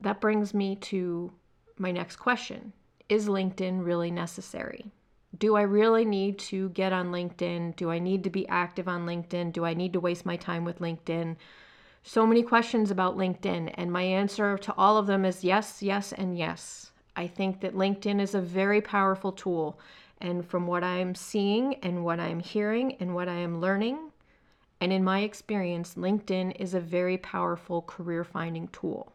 That 0.01 0.19
brings 0.19 0.55
me 0.55 0.75
to 0.77 1.31
my 1.77 1.91
next 1.91 2.15
question 2.15 2.73
Is 3.09 3.27
LinkedIn 3.27 3.85
really 3.85 4.09
necessary? 4.09 4.91
Do 5.37 5.55
I 5.55 5.61
really 5.61 6.03
need 6.03 6.39
to 6.39 6.69
get 6.69 6.91
on 6.91 7.11
LinkedIn? 7.11 7.75
Do 7.75 7.91
I 7.91 7.99
need 7.99 8.23
to 8.23 8.31
be 8.31 8.47
active 8.47 8.87
on 8.87 9.05
LinkedIn? 9.05 9.53
Do 9.53 9.65
I 9.65 9.75
need 9.75 9.93
to 9.93 9.99
waste 9.99 10.25
my 10.25 10.35
time 10.35 10.65
with 10.65 10.79
LinkedIn? 10.79 11.35
So 12.01 12.25
many 12.25 12.41
questions 12.41 12.89
about 12.89 13.17
LinkedIn, 13.17 13.73
and 13.75 13.91
my 13.91 14.01
answer 14.01 14.57
to 14.57 14.73
all 14.75 14.97
of 14.97 15.07
them 15.07 15.25
is 15.25 15.43
yes, 15.43 15.83
yes, 15.83 16.11
and 16.11 16.37
yes. 16.37 16.91
I 17.15 17.27
think 17.27 17.61
that 17.61 17.75
LinkedIn 17.75 18.19
is 18.19 18.33
a 18.33 18.41
very 18.41 18.81
powerful 18.81 19.31
tool. 19.31 19.79
And 20.19 20.45
from 20.45 20.65
what 20.67 20.83
I'm 20.83 21.13
seeing 21.13 21.75
and 21.75 22.03
what 22.03 22.19
I'm 22.19 22.39
hearing 22.39 22.95
and 22.99 23.13
what 23.13 23.29
I 23.29 23.35
am 23.35 23.61
learning, 23.61 24.11
and 24.83 24.91
in 24.91 25.01
my 25.01 25.21
experience, 25.21 25.95
LinkedIn 25.95 26.59
is 26.59 26.73
a 26.73 26.79
very 26.81 27.17
powerful 27.17 27.83
career 27.83 28.25
finding 28.25 28.67
tool. 28.67 29.13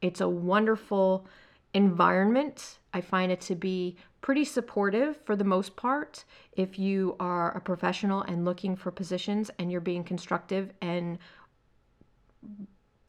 It's 0.00 0.20
a 0.20 0.28
wonderful 0.28 1.26
environment. 1.74 2.78
I 2.94 3.00
find 3.00 3.32
it 3.32 3.40
to 3.40 3.56
be 3.56 3.96
pretty 4.20 4.44
supportive 4.44 5.16
for 5.24 5.34
the 5.34 5.42
most 5.42 5.74
part 5.74 6.24
if 6.52 6.78
you 6.78 7.16
are 7.18 7.50
a 7.56 7.60
professional 7.60 8.22
and 8.22 8.44
looking 8.44 8.76
for 8.76 8.92
positions 8.92 9.50
and 9.58 9.72
you're 9.72 9.80
being 9.80 10.04
constructive 10.04 10.70
and 10.80 11.18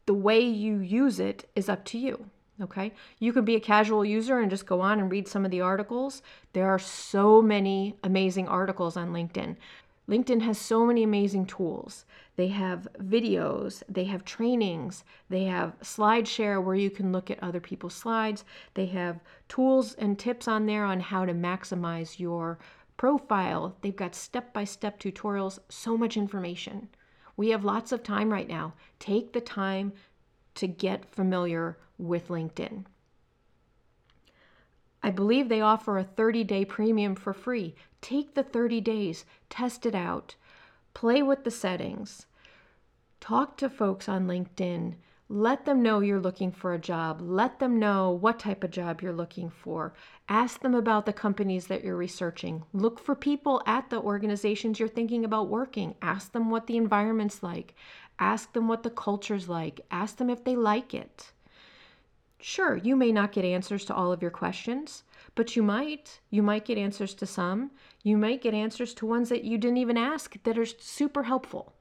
the 0.06 0.14
way 0.14 0.40
you 0.40 0.78
use 0.78 1.20
it 1.20 1.48
is 1.54 1.68
up 1.68 1.84
to 1.84 1.98
you. 1.98 2.28
Okay. 2.60 2.92
You 3.20 3.32
could 3.32 3.44
be 3.44 3.56
a 3.56 3.60
casual 3.60 4.04
user 4.04 4.40
and 4.40 4.50
just 4.50 4.66
go 4.66 4.80
on 4.80 4.98
and 4.98 5.10
read 5.10 5.26
some 5.28 5.44
of 5.44 5.52
the 5.52 5.60
articles. 5.60 6.20
There 6.52 6.68
are 6.68 6.78
so 6.78 7.40
many 7.40 7.94
amazing 8.02 8.48
articles 8.48 8.96
on 8.96 9.12
LinkedIn. 9.12 9.56
LinkedIn 10.12 10.42
has 10.42 10.58
so 10.58 10.84
many 10.84 11.02
amazing 11.02 11.46
tools. 11.46 12.04
They 12.36 12.48
have 12.48 12.86
videos, 12.98 13.82
they 13.88 14.04
have 14.04 14.26
trainings, 14.26 15.04
they 15.30 15.44
have 15.44 15.80
SlideShare 15.80 16.62
where 16.62 16.74
you 16.74 16.90
can 16.90 17.12
look 17.12 17.30
at 17.30 17.42
other 17.42 17.60
people's 17.60 17.94
slides. 17.94 18.44
They 18.74 18.84
have 18.86 19.20
tools 19.48 19.94
and 19.94 20.18
tips 20.18 20.46
on 20.46 20.66
there 20.66 20.84
on 20.84 21.00
how 21.00 21.24
to 21.24 21.32
maximize 21.32 22.20
your 22.20 22.58
profile. 22.98 23.74
They've 23.80 23.96
got 23.96 24.14
step 24.14 24.52
by 24.52 24.64
step 24.64 25.00
tutorials, 25.00 25.58
so 25.70 25.96
much 25.96 26.18
information. 26.18 26.88
We 27.38 27.48
have 27.48 27.64
lots 27.64 27.90
of 27.90 28.02
time 28.02 28.30
right 28.30 28.48
now. 28.48 28.74
Take 28.98 29.32
the 29.32 29.40
time 29.40 29.94
to 30.56 30.66
get 30.66 31.08
familiar 31.08 31.78
with 31.96 32.28
LinkedIn. 32.28 32.84
I 35.02 35.10
believe 35.10 35.48
they 35.48 35.62
offer 35.62 35.96
a 35.96 36.04
30 36.04 36.44
day 36.44 36.66
premium 36.66 37.14
for 37.14 37.32
free. 37.32 37.74
Take 38.02 38.34
the 38.34 38.42
30 38.42 38.82
days, 38.82 39.24
test 39.48 39.86
it 39.86 39.94
out, 39.94 40.34
play 40.92 41.22
with 41.22 41.44
the 41.44 41.50
settings, 41.50 42.26
talk 43.20 43.56
to 43.56 43.70
folks 43.70 44.08
on 44.08 44.26
LinkedIn. 44.26 44.96
Let 45.28 45.64
them 45.64 45.82
know 45.82 46.00
you're 46.00 46.20
looking 46.20 46.52
for 46.52 46.74
a 46.74 46.78
job. 46.78 47.22
Let 47.22 47.58
them 47.58 47.78
know 47.78 48.10
what 48.10 48.38
type 48.38 48.62
of 48.62 48.70
job 48.70 49.00
you're 49.00 49.14
looking 49.14 49.48
for. 49.48 49.94
Ask 50.28 50.60
them 50.60 50.74
about 50.74 51.06
the 51.06 51.12
companies 51.14 51.68
that 51.68 51.82
you're 51.82 51.96
researching. 51.96 52.64
Look 52.74 52.98
for 52.98 53.14
people 53.14 53.62
at 53.64 53.88
the 53.88 53.98
organizations 53.98 54.78
you're 54.78 54.88
thinking 54.88 55.24
about 55.24 55.48
working. 55.48 55.94
Ask 56.02 56.32
them 56.32 56.50
what 56.50 56.66
the 56.66 56.76
environment's 56.76 57.42
like. 57.42 57.74
Ask 58.18 58.52
them 58.52 58.68
what 58.68 58.82
the 58.82 58.90
culture's 58.90 59.48
like. 59.48 59.80
Ask 59.90 60.18
them 60.18 60.28
if 60.28 60.44
they 60.44 60.54
like 60.54 60.92
it. 60.92 61.32
Sure, 62.38 62.76
you 62.76 62.96
may 62.96 63.12
not 63.12 63.32
get 63.32 63.44
answers 63.44 63.84
to 63.84 63.94
all 63.94 64.12
of 64.12 64.20
your 64.20 64.30
questions, 64.30 65.04
but 65.34 65.54
you 65.54 65.62
might. 65.62 66.20
You 66.28 66.42
might 66.42 66.64
get 66.64 66.76
answers 66.76 67.14
to 67.14 67.24
some. 67.24 67.70
You 68.02 68.16
might 68.16 68.42
get 68.42 68.54
answers 68.54 68.94
to 68.94 69.06
ones 69.06 69.28
that 69.28 69.44
you 69.44 69.58
didn't 69.58 69.76
even 69.76 69.96
ask 69.96 70.36
that 70.42 70.58
are 70.58 70.66
super 70.66 71.22
helpful. 71.22 71.74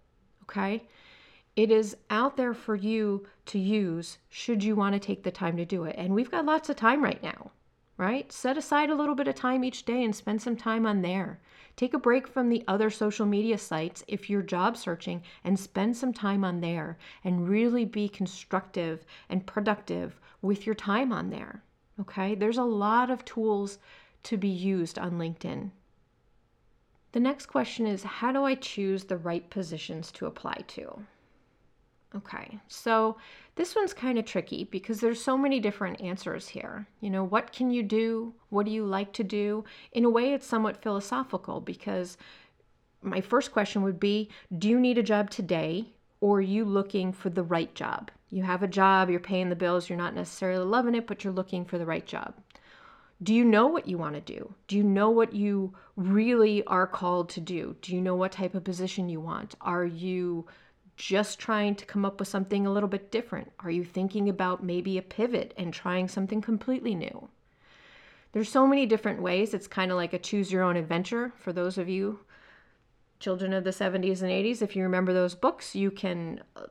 Okay? 0.44 0.84
It 1.56 1.72
is 1.72 1.98
out 2.10 2.38
there 2.38 2.54
for 2.54 2.75
you 2.75 3.28
to 3.48 3.60
use 3.60 4.20
should 4.30 4.63
you 4.63 4.75
want 4.75 4.94
to 4.94 5.00
take 5.00 5.24
the 5.24 5.32
time 5.32 5.58
to 5.58 5.66
do 5.66 5.84
it. 5.84 5.96
And 5.98 6.13
we've 6.13 6.32
got 6.32 6.46
lots 6.46 6.70
of 6.70 6.75
time 6.75 7.04
right 7.04 7.22
now, 7.22 7.51
right? 7.98 8.32
Set 8.32 8.58
aside 8.58 8.90
a 8.90 8.96
little 8.96 9.16
bit 9.16 9.28
of 9.28 9.36
time 9.36 9.63
each 9.63 9.84
day 9.84 10.04
and 10.04 10.16
spend 10.16 10.42
some 10.42 10.56
time 10.56 10.86
on 10.86 11.01
there. 11.01 11.40
Take 11.75 11.94
a 11.94 12.00
break 12.00 12.28
from 12.28 12.50
the 12.50 12.63
other 12.68 12.90
social 12.90 13.25
media 13.25 13.58
sites 13.58 14.04
if 14.08 14.30
you're 14.30 14.42
job 14.42 14.78
searching 14.78 15.24
and 15.44 15.60
spend 15.60 15.98
some 15.98 16.13
time 16.13 16.46
on 16.46 16.62
there 16.62 16.98
and 17.24 17.50
really 17.50 17.86
be 17.86 18.08
constructive 18.08 19.06
and 19.28 19.46
productive 19.46 20.20
with 20.42 20.66
your 20.66 20.75
time 20.75 21.12
on 21.12 21.32
there. 21.32 21.63
Okay, 22.00 22.36
there's 22.36 22.58
a 22.58 22.63
lot 22.63 23.10
of 23.10 23.25
tools 23.25 23.80
to 24.24 24.38
be 24.38 24.48
used 24.48 24.98
on 25.00 25.13
LinkedIn. 25.13 25.72
The 27.12 27.20
next 27.20 27.48
question 27.48 27.88
is 27.88 28.03
How 28.03 28.32
do 28.32 28.44
I 28.44 28.56
choose 28.56 29.03
the 29.03 29.18
right 29.18 29.50
positions 29.50 30.12
to 30.13 30.25
apply 30.25 30.63
to? 30.68 31.06
Okay, 32.13 32.60
so 32.68 33.18
this 33.56 33.74
one's 33.74 33.94
kind 33.94 34.20
of 34.20 34.25
tricky 34.25 34.65
because 34.65 35.00
there's 35.00 35.24
so 35.24 35.38
many 35.38 35.62
different 35.62 36.01
answers 36.01 36.50
here. 36.50 36.86
You 37.00 37.10
know, 37.10 37.24
what 37.24 37.53
can 37.53 37.72
you 37.72 37.84
do? 37.84 38.34
What 38.50 38.65
do 38.65 38.72
you 38.72 38.86
like 38.86 39.13
to 39.13 39.24
do? 39.24 39.63
In 39.94 40.03
a 40.03 40.10
way, 40.10 40.34
it's 40.34 40.46
somewhat 40.46 40.82
philosophical 40.82 41.62
because 41.62 42.18
my 43.01 43.22
first 43.22 43.51
question 43.51 43.82
would 43.84 44.00
be 44.00 44.30
Do 44.58 44.68
you 44.68 44.80
need 44.80 44.98
a 44.98 45.03
job 45.03 45.30
today 45.30 45.88
or 46.20 46.38
are 46.38 46.41
you 46.41 46.65
looking 46.65 47.13
for 47.13 47.30
the 47.30 47.44
right 47.44 47.74
job? 47.74 48.12
You 48.30 48.44
have 48.44 48.63
a 48.63 48.68
job, 48.68 49.10
you're 49.10 49.20
paying 49.20 49.50
the 49.50 49.56
bills, 49.56 49.89
you're 49.89 49.98
not 49.98 50.15
necessarily 50.15 50.63
loving 50.65 50.96
it, 50.96 51.08
but 51.08 51.24
you're 51.24 51.34
looking 51.34 51.65
for 51.65 51.77
the 51.77 51.86
right 51.86 52.06
job. 52.06 52.34
Do 53.24 53.36
you 53.36 53.46
know 53.46 53.68
what 53.68 53.88
you 53.88 53.98
want 53.98 54.16
to 54.16 54.22
do? 54.22 54.54
Do 54.68 54.75
you 54.75 54.84
know 54.84 55.10
what 55.10 55.34
you 55.34 55.74
really 55.96 56.63
are 56.66 56.88
called 56.88 57.30
to 57.30 57.42
do? 57.42 57.75
Do 57.82 57.96
you 57.96 58.01
know 58.01 58.16
what 58.16 58.32
type 58.32 58.56
of 58.56 58.63
position 58.63 59.10
you 59.10 59.22
want? 59.22 59.56
Are 59.62 59.86
you 59.86 60.48
just 60.96 61.40
trying 61.40 61.75
to 61.75 61.86
come 61.86 62.04
up 62.04 62.20
with 62.20 62.28
something 62.28 62.66
a 62.66 62.72
little 62.72 62.90
bit 62.90 63.12
different? 63.12 63.51
Are 63.60 63.72
you 63.72 63.84
thinking 63.84 64.28
about 64.30 64.63
maybe 64.63 64.98
a 64.98 65.04
pivot 65.04 65.54
and 65.58 65.74
trying 65.74 66.08
something 66.08 66.42
completely 66.42 66.96
new? 66.96 67.30
There's 68.32 68.50
so 68.50 68.66
many 68.66 68.86
different 68.86 69.22
ways. 69.22 69.54
It's 69.54 69.68
kind 69.68 69.92
of 69.92 69.98
like 69.98 70.13
a 70.13 70.20
choose 70.20 70.51
your 70.51 70.63
own 70.63 70.75
adventure 70.75 71.34
for 71.38 71.54
those 71.54 71.78
of 71.78 71.90
you 71.90 72.20
children 73.20 73.54
of 73.54 73.63
the 73.63 73.70
70s 73.70 74.22
and 74.22 74.32
80s. 74.32 74.62
If 74.62 74.75
you 74.75 74.84
remember 74.84 75.13
those 75.13 75.36
books, 75.36 75.75
you 75.75 75.92
can 75.92 76.42
uh, 76.56 76.63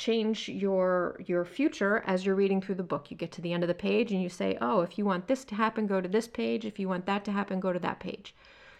change 0.00 0.48
your 0.48 1.20
your 1.26 1.44
future 1.44 2.02
as 2.06 2.24
you're 2.24 2.34
reading 2.34 2.60
through 2.60 2.74
the 2.76 2.82
book. 2.82 3.10
You 3.10 3.16
get 3.16 3.30
to 3.32 3.42
the 3.42 3.52
end 3.52 3.62
of 3.62 3.68
the 3.68 3.74
page 3.74 4.10
and 4.10 4.22
you 4.22 4.28
say, 4.28 4.58
"Oh, 4.60 4.80
if 4.80 4.98
you 4.98 5.04
want 5.04 5.28
this 5.28 5.44
to 5.44 5.54
happen, 5.54 5.86
go 5.86 6.00
to 6.00 6.08
this 6.08 6.26
page. 6.26 6.64
If 6.64 6.78
you 6.78 6.88
want 6.88 7.06
that 7.06 7.24
to 7.26 7.32
happen, 7.32 7.60
go 7.60 7.72
to 7.72 7.78
that 7.80 8.00
page." 8.00 8.34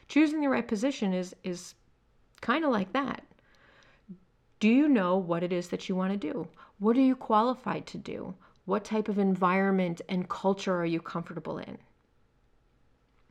Choosing 0.08 0.40
the 0.40 0.48
right 0.48 0.66
position 0.66 1.12
is 1.12 1.36
is 1.44 1.74
kind 2.40 2.64
of 2.64 2.72
like 2.72 2.92
that. 2.94 3.22
Do 4.60 4.68
you 4.68 4.88
know 4.88 5.16
what 5.16 5.42
it 5.42 5.52
is 5.52 5.68
that 5.68 5.88
you 5.88 5.94
want 5.96 6.12
to 6.12 6.32
do? 6.32 6.48
What 6.78 6.96
are 6.96 7.08
you 7.10 7.16
qualified 7.16 7.86
to 7.88 7.98
do? 7.98 8.34
What 8.64 8.84
type 8.84 9.08
of 9.08 9.18
environment 9.18 10.00
and 10.08 10.28
culture 10.28 10.76
are 10.76 10.86
you 10.86 11.00
comfortable 11.00 11.58
in? 11.58 11.78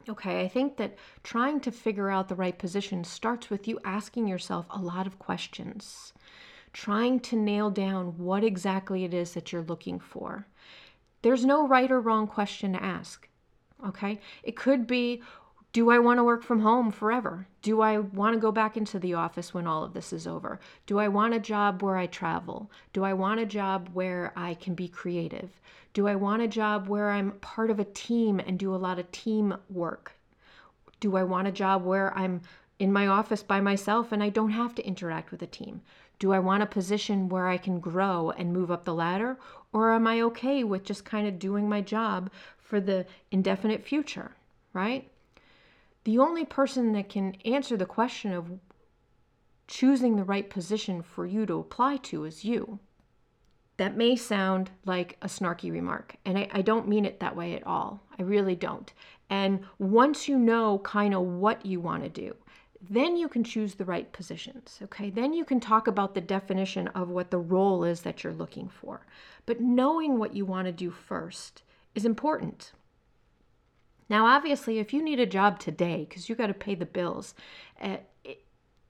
Okay, 0.08 0.42
I 0.42 0.48
think 0.48 0.78
that 0.78 0.98
trying 1.24 1.60
to 1.62 1.72
figure 1.72 2.10
out 2.10 2.30
the 2.30 2.36
right 2.36 2.58
position 2.58 3.04
starts 3.04 3.50
with 3.50 3.68
you 3.68 3.80
asking 3.84 4.28
yourself 4.28 4.66
a 4.70 4.80
lot 4.80 5.06
of 5.06 5.20
questions, 5.20 6.14
trying 6.74 7.20
to 7.22 7.36
nail 7.36 7.70
down 7.70 8.18
what 8.18 8.44
exactly 8.44 9.04
it 9.04 9.14
is 9.14 9.34
that 9.34 9.52
you're 9.52 9.62
looking 9.62 10.00
for. 10.00 10.48
There's 11.22 11.46
no 11.46 11.68
right 11.68 11.92
or 11.92 12.00
wrong 12.00 12.28
question 12.28 12.74
to 12.74 12.84
ask. 12.84 13.28
Okay, 13.86 14.20
it 14.44 14.56
could 14.56 14.88
be 14.88 15.22
do 15.72 15.92
I 15.92 16.00
want 16.00 16.18
to 16.18 16.24
work 16.24 16.42
from 16.42 16.62
home 16.62 16.92
forever? 16.92 17.48
Do 17.62 17.82
I 17.82 18.00
want 18.00 18.34
to 18.34 18.40
go 18.40 18.52
back 18.52 18.76
into 18.76 18.98
the 18.98 19.14
office 19.14 19.54
when 19.54 19.68
all 19.68 19.84
of 19.84 19.94
this 19.94 20.12
is 20.12 20.26
over? 20.26 20.60
Do 20.88 20.98
I 20.98 21.08
want 21.08 21.36
a 21.36 21.40
job 21.40 21.84
where 21.84 21.96
I 21.96 22.08
travel? 22.08 22.72
Do 22.92 23.04
I 23.04 23.14
want 23.14 23.40
a 23.40 23.46
job 23.46 23.90
where 23.94 24.34
I 24.36 24.56
can 24.56 24.74
be 24.74 24.88
creative? 24.88 25.62
Do 25.94 26.08
I 26.08 26.16
want 26.16 26.42
a 26.42 26.48
job 26.48 26.88
where 26.88 27.12
I'm 27.12 27.34
part 27.34 27.70
of 27.70 27.80
a 27.80 27.84
team 27.84 28.40
and 28.40 28.58
do 28.58 28.74
a 28.74 28.78
lot 28.78 28.98
of 28.98 29.12
team 29.12 29.56
work? 29.70 30.14
Do 31.00 31.16
I 31.16 31.24
want 31.24 31.48
a 31.48 31.52
job 31.52 31.86
where 31.86 32.18
I'm 32.18 32.42
in 32.80 32.92
my 32.92 33.06
office 33.06 33.44
by 33.44 33.62
myself 33.62 34.12
and 34.12 34.24
I 34.24 34.30
don't 34.30 34.52
have 34.52 34.74
to 34.76 34.86
interact 34.86 35.30
with 35.30 35.44
a 35.44 35.48
team? 35.48 35.82
Do 36.20 36.34
I 36.34 36.40
want 36.40 36.64
a 36.64 36.68
position 36.68 37.30
where 37.30 37.48
I 37.48 37.58
can 37.58 37.80
grow 37.80 38.32
and 38.32 38.54
move 38.54 38.70
up 38.70 38.86
the 38.86 38.94
ladder? 38.94 39.38
Or 39.74 39.94
am 39.94 40.06
I 40.06 40.22
okay 40.22 40.64
with 40.64 40.84
just 40.84 41.06
kind 41.06 41.28
of 41.28 41.40
doing 41.40 41.68
my 41.68 41.82
job 41.82 42.30
for 42.58 42.80
the 42.80 43.06
indefinite 43.32 43.84
future, 43.84 44.36
right? 44.74 45.10
the 46.06 46.18
only 46.18 46.46
person 46.46 46.94
that 46.94 47.10
can 47.10 47.36
answer 47.46 47.78
the 47.78 47.86
question 47.86 48.34
of 48.34 48.60
choosing 49.68 50.16
the 50.16 50.24
right 50.24 50.50
position 50.50 51.02
for 51.04 51.26
you 51.26 51.46
to 51.46 51.60
apply 51.60 51.98
to 51.98 52.26
is 52.26 52.44
you. 52.46 52.80
that 53.80 53.96
may 53.96 54.14
sound 54.14 54.70
like 54.86 55.16
a 55.22 55.28
snarky 55.28 55.72
remark, 55.72 56.18
and 56.26 56.38
I, 56.38 56.50
I 56.52 56.62
don't 56.62 56.88
mean 56.88 57.06
it 57.06 57.22
that 57.22 57.36
way 57.36 57.56
at 57.56 57.66
all. 57.66 58.04
I 58.20 58.24
really 58.24 58.56
don't. 58.56 58.92
And 59.30 59.62
once 59.78 60.28
you 60.28 60.38
know 60.38 60.80
kind 60.80 61.14
of 61.16 61.22
what 61.22 61.66
you 61.66 61.80
want 61.80 62.04
to 62.04 62.10
do, 62.10 62.36
then 62.82 63.18
you 63.18 63.28
can 63.28 63.44
choose 63.44 63.76
the 63.76 63.86
right 63.86 64.12
positions. 64.12 64.80
Okay, 64.84 65.10
then 65.10 65.34
you 65.34 65.44
can 65.44 65.60
talk 65.60 65.88
about 65.88 66.14
the 66.14 66.22
definition 66.22 66.88
of 66.90 67.10
what 67.10 67.32
the 67.32 67.38
role 67.38 67.84
is 67.84 68.02
that 68.02 68.24
you're 68.24 68.34
looking 68.34 68.70
for. 68.70 69.06
But 69.46 69.60
knowing 69.60 70.18
what 70.18 70.36
you 70.36 70.46
want 70.46 70.68
to 70.68 70.72
do 70.72 70.92
first 70.92 71.64
is 71.96 72.06
important. 72.06 72.72
Now, 74.10 74.26
obviously, 74.26 74.80
if 74.80 74.92
you 74.92 75.04
need 75.04 75.20
a 75.20 75.26
job 75.26 75.60
today 75.60 76.06
because 76.08 76.30
you 76.30 76.36
got 76.36 76.48
to 76.48 76.54
pay 76.54 76.74
the 76.74 76.86
bills, 76.86 77.36
uh, 77.82 77.98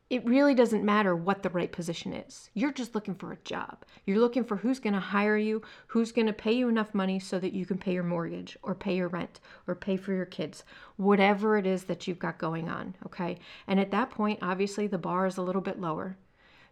it 0.10 0.26
really 0.26 0.56
doesn't 0.56 0.84
matter 0.84 1.16
what 1.16 1.44
the 1.44 1.52
right 1.52 1.72
position 1.72 2.14
is. 2.14 2.50
You're 2.56 2.74
just 2.74 2.96
looking 2.96 3.14
for 3.14 3.32
a 3.32 3.38
job. 3.44 3.86
You're 4.06 4.20
looking 4.20 4.44
for 4.44 4.58
who's 4.58 4.80
going 4.80 4.96
to 4.96 5.00
hire 5.00 5.38
you, 5.38 5.62
who's 5.86 6.12
going 6.12 6.26
to 6.26 6.34
pay 6.34 6.52
you 6.52 6.68
enough 6.68 6.96
money 6.96 7.20
so 7.20 7.38
that 7.38 7.54
you 7.54 7.66
can 7.66 7.78
pay 7.78 7.94
your 7.94 8.04
mortgage 8.04 8.58
or 8.64 8.74
pay 8.74 8.96
your 8.96 9.08
rent 9.08 9.40
or 9.68 9.76
pay 9.76 9.98
for 9.98 10.14
your 10.14 10.26
kids, 10.26 10.64
whatever 10.98 11.58
it 11.58 11.68
is 11.68 11.84
that 11.84 12.08
you've 12.08 12.18
got 12.18 12.40
going 12.40 12.70
on. 12.70 12.96
Okay. 13.06 13.38
And 13.68 13.80
at 13.80 13.92
that 13.92 14.10
point, 14.10 14.40
obviously, 14.42 14.88
the 14.88 14.98
bar 14.98 15.28
is 15.28 15.38
a 15.38 15.44
little 15.44 15.62
bit 15.62 15.80
lower. 15.80 16.18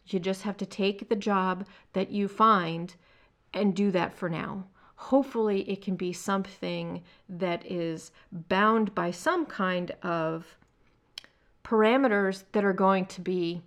You 0.07 0.19
just 0.19 0.41
have 0.41 0.57
to 0.57 0.65
take 0.65 1.07
the 1.07 1.15
job 1.15 1.67
that 1.93 2.09
you 2.09 2.27
find 2.27 2.95
and 3.53 3.75
do 3.75 3.91
that 3.91 4.15
for 4.15 4.29
now. 4.29 4.65
Hopefully, 4.95 5.69
it 5.69 5.83
can 5.83 5.95
be 5.95 6.11
something 6.11 7.03
that 7.29 7.63
is 7.71 8.11
bound 8.31 8.95
by 8.95 9.11
some 9.11 9.45
kind 9.45 9.91
of 10.01 10.56
parameters 11.67 12.43
that 12.53 12.63
are 12.63 12.73
going 12.73 13.05
to 13.05 13.21
be 13.21 13.61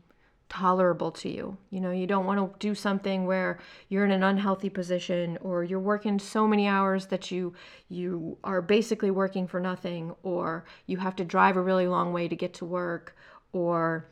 tolerable 0.48 1.12
to 1.12 1.28
you. 1.28 1.56
You 1.70 1.80
know, 1.80 1.92
you 1.92 2.06
don't 2.06 2.26
want 2.26 2.38
to 2.40 2.58
do 2.58 2.74
something 2.74 3.24
where 3.24 3.58
you're 3.88 4.04
in 4.04 4.10
an 4.10 4.24
unhealthy 4.24 4.68
position 4.68 5.38
or 5.42 5.62
you're 5.62 5.78
working 5.78 6.18
so 6.18 6.48
many 6.48 6.66
hours 6.66 7.06
that 7.06 7.30
you 7.30 7.54
you 7.88 8.36
are 8.42 8.60
basically 8.60 9.10
working 9.10 9.46
for 9.46 9.60
nothing 9.60 10.14
or 10.22 10.64
you 10.86 10.96
have 10.96 11.14
to 11.16 11.24
drive 11.24 11.56
a 11.56 11.62
really 11.62 11.86
long 11.86 12.12
way 12.12 12.26
to 12.26 12.34
get 12.34 12.52
to 12.54 12.64
work 12.64 13.16
or 13.52 14.08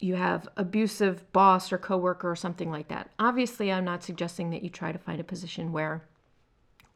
you 0.00 0.16
have 0.16 0.48
abusive 0.56 1.30
boss 1.32 1.72
or 1.72 1.78
coworker 1.78 2.30
or 2.30 2.36
something 2.36 2.70
like 2.70 2.88
that. 2.88 3.10
Obviously, 3.18 3.70
I'm 3.70 3.84
not 3.84 4.02
suggesting 4.02 4.50
that 4.50 4.62
you 4.62 4.70
try 4.70 4.92
to 4.92 4.98
find 4.98 5.20
a 5.20 5.24
position 5.24 5.72
where 5.72 6.02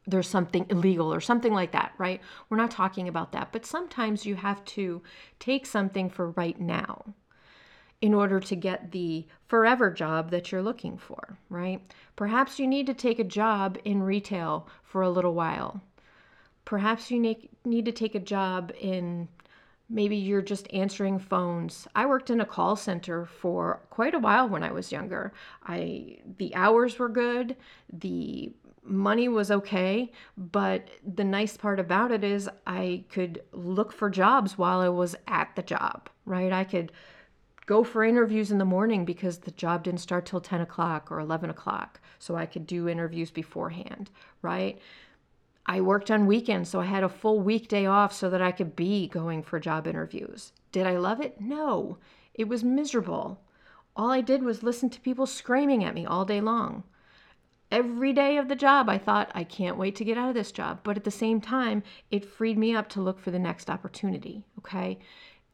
there's 0.06 0.28
something 0.28 0.66
illegal 0.68 1.12
or 1.12 1.20
something 1.20 1.52
like 1.52 1.73
that, 1.73 1.92
right? 1.99 2.20
We're 2.49 2.56
not 2.56 2.70
talking 2.70 3.08
about 3.08 3.32
that. 3.32 3.52
But 3.52 3.64
sometimes 3.64 4.26
you 4.26 4.37
have 4.37 4.64
to 4.66 5.02
take 5.38 5.66
something 5.66 6.11
for 6.11 6.30
right 6.30 6.61
now 6.61 7.14
in 8.00 8.12
order 8.12 8.38
to 8.38 8.54
get 8.54 8.92
the 8.92 9.26
forever 9.46 9.90
job 9.90 10.30
that 10.30 10.52
you're 10.52 10.62
looking 10.62 10.99
for, 10.99 11.38
right? 11.49 11.80
Perhaps 12.16 12.58
you 12.58 12.66
need 12.66 12.87
to 12.87 12.94
take 12.94 13.18
a 13.18 13.25
job 13.25 13.78
in 13.84 14.02
retail 14.02 14.68
for 14.82 15.00
a 15.00 15.08
little 15.08 15.32
while. 15.32 15.80
Perhaps 16.66 17.11
you 17.11 17.18
need 17.64 17.84
to 17.84 17.92
take 17.92 18.14
a 18.14 18.20
job 18.20 18.73
in 18.78 19.28
maybe 19.88 20.16
you're 20.16 20.42
just 20.42 20.73
answering 20.73 21.18
phones. 21.18 21.87
I 21.94 22.06
worked 22.06 22.30
in 22.30 22.40
a 22.40 22.46
call 22.46 22.76
center 22.76 23.26
for 23.26 23.80
quite 23.90 24.14
a 24.14 24.18
while 24.18 24.49
when 24.49 24.62
I 24.62 24.73
was 24.73 24.92
younger. 24.92 25.32
I 25.62 26.18
the 26.38 26.54
hours 26.54 26.99
were 26.99 27.08
good, 27.08 27.56
the 27.92 28.52
money 28.84 29.28
was 29.28 29.50
okay, 29.50 30.12
but 30.36 30.88
the 31.04 31.24
nice 31.24 31.56
part 31.56 31.80
about 31.80 32.12
it 32.12 32.22
is 32.22 32.48
I 32.66 33.04
could 33.08 33.42
look 33.52 33.92
for 33.92 34.10
jobs 34.10 34.58
while 34.58 34.80
I 34.80 34.88
was 34.88 35.16
at 35.26 35.54
the 35.56 35.62
job, 35.62 36.08
right? 36.26 36.52
I 36.52 36.64
could 36.64 36.92
go 37.66 37.82
for 37.82 38.04
interviews 38.04 38.50
in 38.50 38.58
the 38.58 38.64
morning 38.64 39.04
because 39.04 39.38
the 39.38 39.50
job 39.52 39.84
didn't 39.84 40.00
start 40.00 40.26
till 40.26 40.40
10 40.40 40.60
o'clock 40.60 41.10
or 41.10 41.18
11 41.18 41.50
o'clock. 41.50 42.00
So 42.18 42.36
I 42.36 42.46
could 42.46 42.66
do 42.66 42.88
interviews 42.88 43.30
beforehand, 43.30 44.10
right? 44.42 44.78
I 45.66 45.80
worked 45.80 46.10
on 46.10 46.26
weekends, 46.26 46.68
so 46.68 46.80
I 46.80 46.84
had 46.84 47.04
a 47.04 47.08
full 47.08 47.40
weekday 47.40 47.86
off 47.86 48.12
so 48.12 48.28
that 48.28 48.42
I 48.42 48.52
could 48.52 48.76
be 48.76 49.08
going 49.08 49.42
for 49.42 49.58
job 49.58 49.86
interviews. 49.86 50.52
Did 50.73 50.86
I 50.86 50.99
love 50.99 51.20
it? 51.20 51.40
No, 51.40 51.99
it 52.34 52.49
was 52.49 52.62
miserable. 52.62 53.40
All 53.97 54.10
I 54.10 54.20
did 54.20 54.42
was 54.42 54.62
listen 54.62 54.90
to 54.90 55.00
people 55.00 55.26
screaming 55.26 55.82
at 55.84 55.94
me 55.94 56.04
all 56.04 56.25
day 56.25 56.40
long 56.40 56.84
every 57.70 58.12
day 58.12 58.36
of 58.36 58.48
the 58.48 58.56
job, 58.56 58.88
I 58.88 58.98
thought, 58.98 59.30
I 59.34 59.44
can't 59.44 59.76
wait 59.76 59.96
to 59.96 60.04
get 60.04 60.18
out 60.18 60.28
of 60.28 60.34
this 60.34 60.52
job. 60.52 60.80
But 60.82 60.96
at 60.96 61.04
the 61.04 61.10
same 61.10 61.40
time, 61.40 61.82
it 62.10 62.24
freed 62.24 62.58
me 62.58 62.74
up 62.74 62.88
to 62.90 63.00
look 63.00 63.18
for 63.18 63.30
the 63.30 63.38
next 63.38 63.70
opportunity. 63.70 64.44
Okay. 64.58 64.98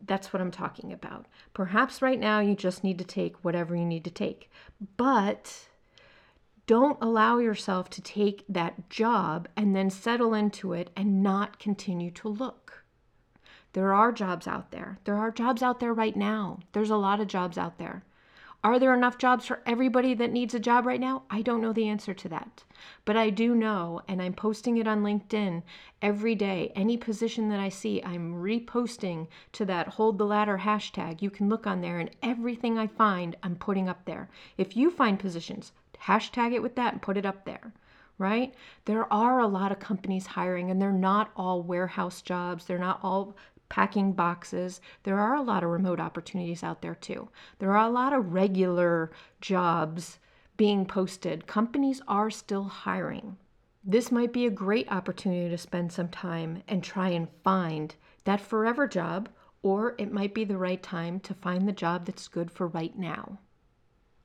That's 0.07 0.33
what 0.33 0.41
I'm 0.41 0.51
talking 0.51 0.93
about. 0.93 1.27
Perhaps 1.53 2.01
right 2.01 2.19
now 2.19 2.41
you 2.41 2.55
just 2.55 2.83
need 2.83 2.99
to 2.99 3.05
take 3.05 3.45
whatever 3.45 3.77
you 3.77 3.85
need 3.85 4.05
to 4.05 4.11
take. 4.11 4.51
But 4.97 5.69
don't 6.67 6.99
allow 7.03 7.39
yourself 7.39 7.91
to 7.91 8.01
take 8.01 8.45
that 8.49 8.89
job 8.89 9.49
and 9.57 9.77
then 9.77 9.91
settle 9.91 10.33
into 10.33 10.73
it 10.73 10.89
and 10.97 11.23
not 11.23 11.59
continue 11.59 12.11
to 12.13 12.29
look. 12.29 12.85
There 13.73 13.93
are 13.93 14.11
jobs 14.11 14.47
out 14.47 14.71
there. 14.71 14.99
There 15.05 15.17
are 15.17 15.31
jobs 15.31 15.63
out 15.63 15.81
there 15.81 15.93
right 15.93 16.17
now. 16.17 16.61
There's 16.73 16.91
a 16.91 16.97
lot 16.97 17.21
of 17.21 17.29
jobs 17.29 17.59
out 17.59 17.79
there. 17.79 18.05
Are 18.63 18.79
there 18.79 18.93
enough 18.93 19.17
jobs 19.17 19.47
for 19.47 19.63
everybody 19.65 20.13
that 20.13 20.33
needs 20.33 20.53
a 20.53 20.61
job 20.61 20.85
right 20.85 21.01
now? 21.01 21.23
I 21.31 21.41
don't 21.41 21.63
know 21.63 21.73
the 21.73 21.89
answer 21.89 22.13
to 22.13 22.29
that. 22.29 22.63
But 23.07 23.17
I 23.17 23.31
do 23.31 23.55
know, 23.55 24.03
and 24.07 24.21
I'm 24.21 24.35
posting 24.35 24.77
it 24.77 24.87
on 24.87 25.03
LinkedIn 25.03 25.63
every 26.03 26.35
day. 26.35 26.71
Any 26.77 26.99
position 26.99 27.49
that 27.49 27.59
I 27.59 27.71
see, 27.71 28.03
I'm 28.03 28.35
reposting 28.35 29.29
to 29.53 29.65
that 29.65 29.89
hold 29.89 30.19
the 30.19 30.27
ladder 30.27 30.59
hashtag. 30.59 31.23
You 31.23 31.31
can 31.31 31.49
look 31.49 31.67
on 31.67 31.81
there, 31.81 31.99
and 31.99 32.11
everything 32.23 32.79
I 32.79 32.87
find, 32.87 33.35
I'm 33.43 33.57
putting 33.57 33.89
up 33.89 34.05
there. 34.05 34.29
If 34.59 34.77
you 34.77 34.91
find 34.91 35.19
positions, 35.19 35.73
hashtag 36.03 36.53
it 36.53 36.63
with 36.63 36.77
that 36.77 36.93
and 36.93 37.03
put 37.03 37.17
it 37.17 37.25
up 37.25 37.47
there 37.47 37.73
right? 38.19 38.53
There 38.85 39.11
are 39.11 39.41
a 39.41 39.47
lot 39.47 39.73
of 39.73 39.81
companies 39.81 40.27
hiring, 40.27 40.71
and 40.71 40.81
they're 40.81 40.93
not 40.93 41.31
all 41.37 41.63
warehouse 41.63 42.21
jobs. 42.21 42.67
They're 42.67 42.77
not 42.79 43.01
all 43.03 43.35
packing 43.71 44.13
boxes. 44.13 44.83
There 45.05 45.19
are 45.19 45.35
a 45.35 45.43
lot 45.43 45.65
of 45.65 45.71
remote 45.71 46.01
opportunities 46.01 46.63
out 46.63 46.83
there 46.83 46.95
too. 46.95 47.31
There 47.59 47.75
are 47.75 47.89
a 47.89 47.91
lot 47.91 48.13
of 48.13 48.35
regular 48.35 49.11
jobs 49.41 50.19
being 50.59 50.85
posted. 50.85 51.47
Companies 51.47 52.03
are 52.07 52.29
still 52.29 52.65
hiring. 52.65 53.39
This 53.83 54.13
might 54.13 54.35
be 54.35 54.45
a 54.45 54.51
great 54.51 54.93
opportunity 54.93 55.49
to 55.49 55.57
spend 55.57 55.91
some 55.91 56.09
time 56.09 56.63
and 56.69 56.85
try 56.85 57.09
and 57.09 57.29
find 57.43 57.95
that 58.25 58.43
forever 58.43 58.87
job, 58.87 59.31
or 59.63 59.95
it 59.97 60.13
might 60.13 60.35
be 60.35 60.45
the 60.45 60.59
right 60.59 60.83
time 60.83 61.19
to 61.21 61.33
find 61.33 61.67
the 61.67 61.73
job 61.73 62.05
that's 62.05 62.29
good 62.29 62.51
for 62.51 62.67
right 62.67 62.99
now. 62.99 63.39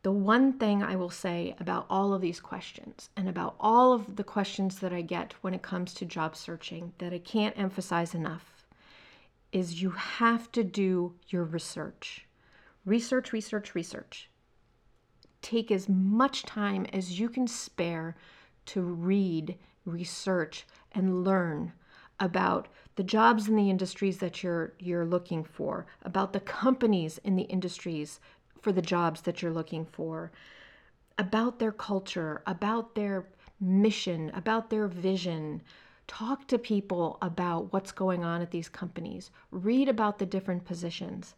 The 0.01 0.11
one 0.11 0.53
thing 0.53 0.83
I 0.83 0.97
will 0.97 1.09
say 1.09 1.55
about 1.59 1.85
all 1.89 2.13
of 2.13 2.21
these 2.21 2.39
questions 2.39 3.09
and 3.15 3.29
about 3.29 3.55
all 3.59 3.93
of 3.93 4.17
the 4.17 4.23
questions 4.23 4.79
that 4.79 4.91
I 4.91 5.01
get 5.01 5.33
when 5.41 5.53
it 5.53 5.61
comes 5.61 5.93
to 5.95 6.05
job 6.05 6.35
searching 6.35 6.93
that 6.97 7.13
I 7.13 7.19
can't 7.19 7.57
emphasize 7.57 8.13
enough 8.13 8.54
is 9.55 9.81
you 9.81 9.91
have 9.91 10.51
to 10.51 10.65
do 10.65 11.13
your 11.29 11.45
research. 11.45 12.27
Research, 12.83 13.31
research, 13.31 13.73
research. 13.73 14.29
Take 15.41 15.71
as 15.71 15.87
much 15.87 16.43
time 16.43 16.85
as 16.91 17.21
you 17.21 17.29
can 17.29 17.47
spare 17.47 18.17
to 18.65 18.81
read, 18.81 19.57
research, 19.85 20.67
and 20.91 21.23
learn 21.23 21.71
about 22.19 22.67
the 22.97 23.03
jobs 23.03 23.47
in 23.47 23.55
the 23.55 23.69
industries 23.69 24.17
that 24.17 24.43
you're 24.43 24.73
you're 24.77 25.05
looking 25.05 25.45
for, 25.45 25.85
about 26.03 26.33
the 26.33 26.41
companies 26.41 27.17
in 27.23 27.37
the 27.37 27.43
industries 27.43 28.19
for 28.61 28.73
the 28.73 28.81
jobs 28.81 29.21
that 29.21 29.41
you're 29.41 29.53
looking 29.53 29.85
for, 29.85 30.33
about 31.17 31.59
their 31.59 31.71
culture, 31.71 32.41
about 32.45 32.93
their 32.93 33.25
mission, 33.61 34.31
about 34.33 34.69
their 34.69 34.89
vision, 34.89 35.61
Talk 36.07 36.47
to 36.47 36.59
people 36.59 37.17
about 37.21 37.73
what's 37.73 37.91
going 37.91 38.23
on 38.23 38.41
at 38.41 38.51
these 38.51 38.69
companies. 38.69 39.31
Read 39.49 39.89
about 39.89 40.19
the 40.19 40.25
different 40.25 40.63
positions. 40.63 41.33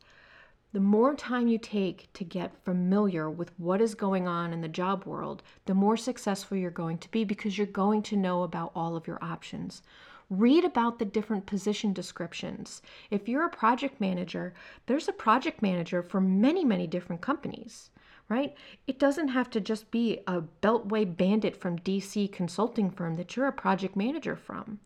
The 0.74 0.82
more 0.82 1.16
time 1.16 1.48
you 1.48 1.58
take 1.58 2.12
to 2.14 2.26
get 2.26 2.64
familiar 2.66 3.30
with 3.30 3.58
what 3.58 3.82
is 3.82 3.96
going 3.96 4.28
on 4.28 4.52
in 4.52 4.60
the 4.60 4.68
job 4.68 5.06
world, 5.06 5.42
the 5.66 5.74
more 5.74 5.96
successful 5.96 6.58
you're 6.58 6.70
going 6.70 6.98
to 6.98 7.10
be 7.12 7.24
because 7.24 7.58
you're 7.58 7.66
going 7.66 8.04
to 8.04 8.18
know 8.18 8.44
about 8.44 8.74
all 8.76 8.98
of 8.98 9.08
your 9.08 9.24
options. 9.24 9.82
Read 10.30 10.66
about 10.66 11.00
the 11.00 11.06
different 11.06 11.46
position 11.46 11.94
descriptions. 11.94 12.82
If 13.10 13.30
you're 13.30 13.46
a 13.46 13.50
project 13.50 14.02
manager, 14.02 14.54
there's 14.86 15.08
a 15.08 15.14
project 15.14 15.62
manager 15.62 16.04
for 16.04 16.20
many, 16.20 16.66
many 16.66 16.86
different 16.88 17.22
companies 17.22 17.90
right? 18.30 18.56
It 18.88 19.00
doesn't 19.00 19.30
have 19.30 19.50
to 19.52 19.62
just 19.62 19.90
be 19.92 20.20
a 20.28 20.42
Beltway 20.62 21.16
bandit 21.16 21.56
from 21.56 21.80
DC 21.80 22.32
consulting 22.32 22.90
firm 22.90 23.16
that 23.16 23.36
you're 23.36 23.48
a 23.48 23.54
project 23.54 23.96
manager 23.96 24.36
from. 24.36 24.80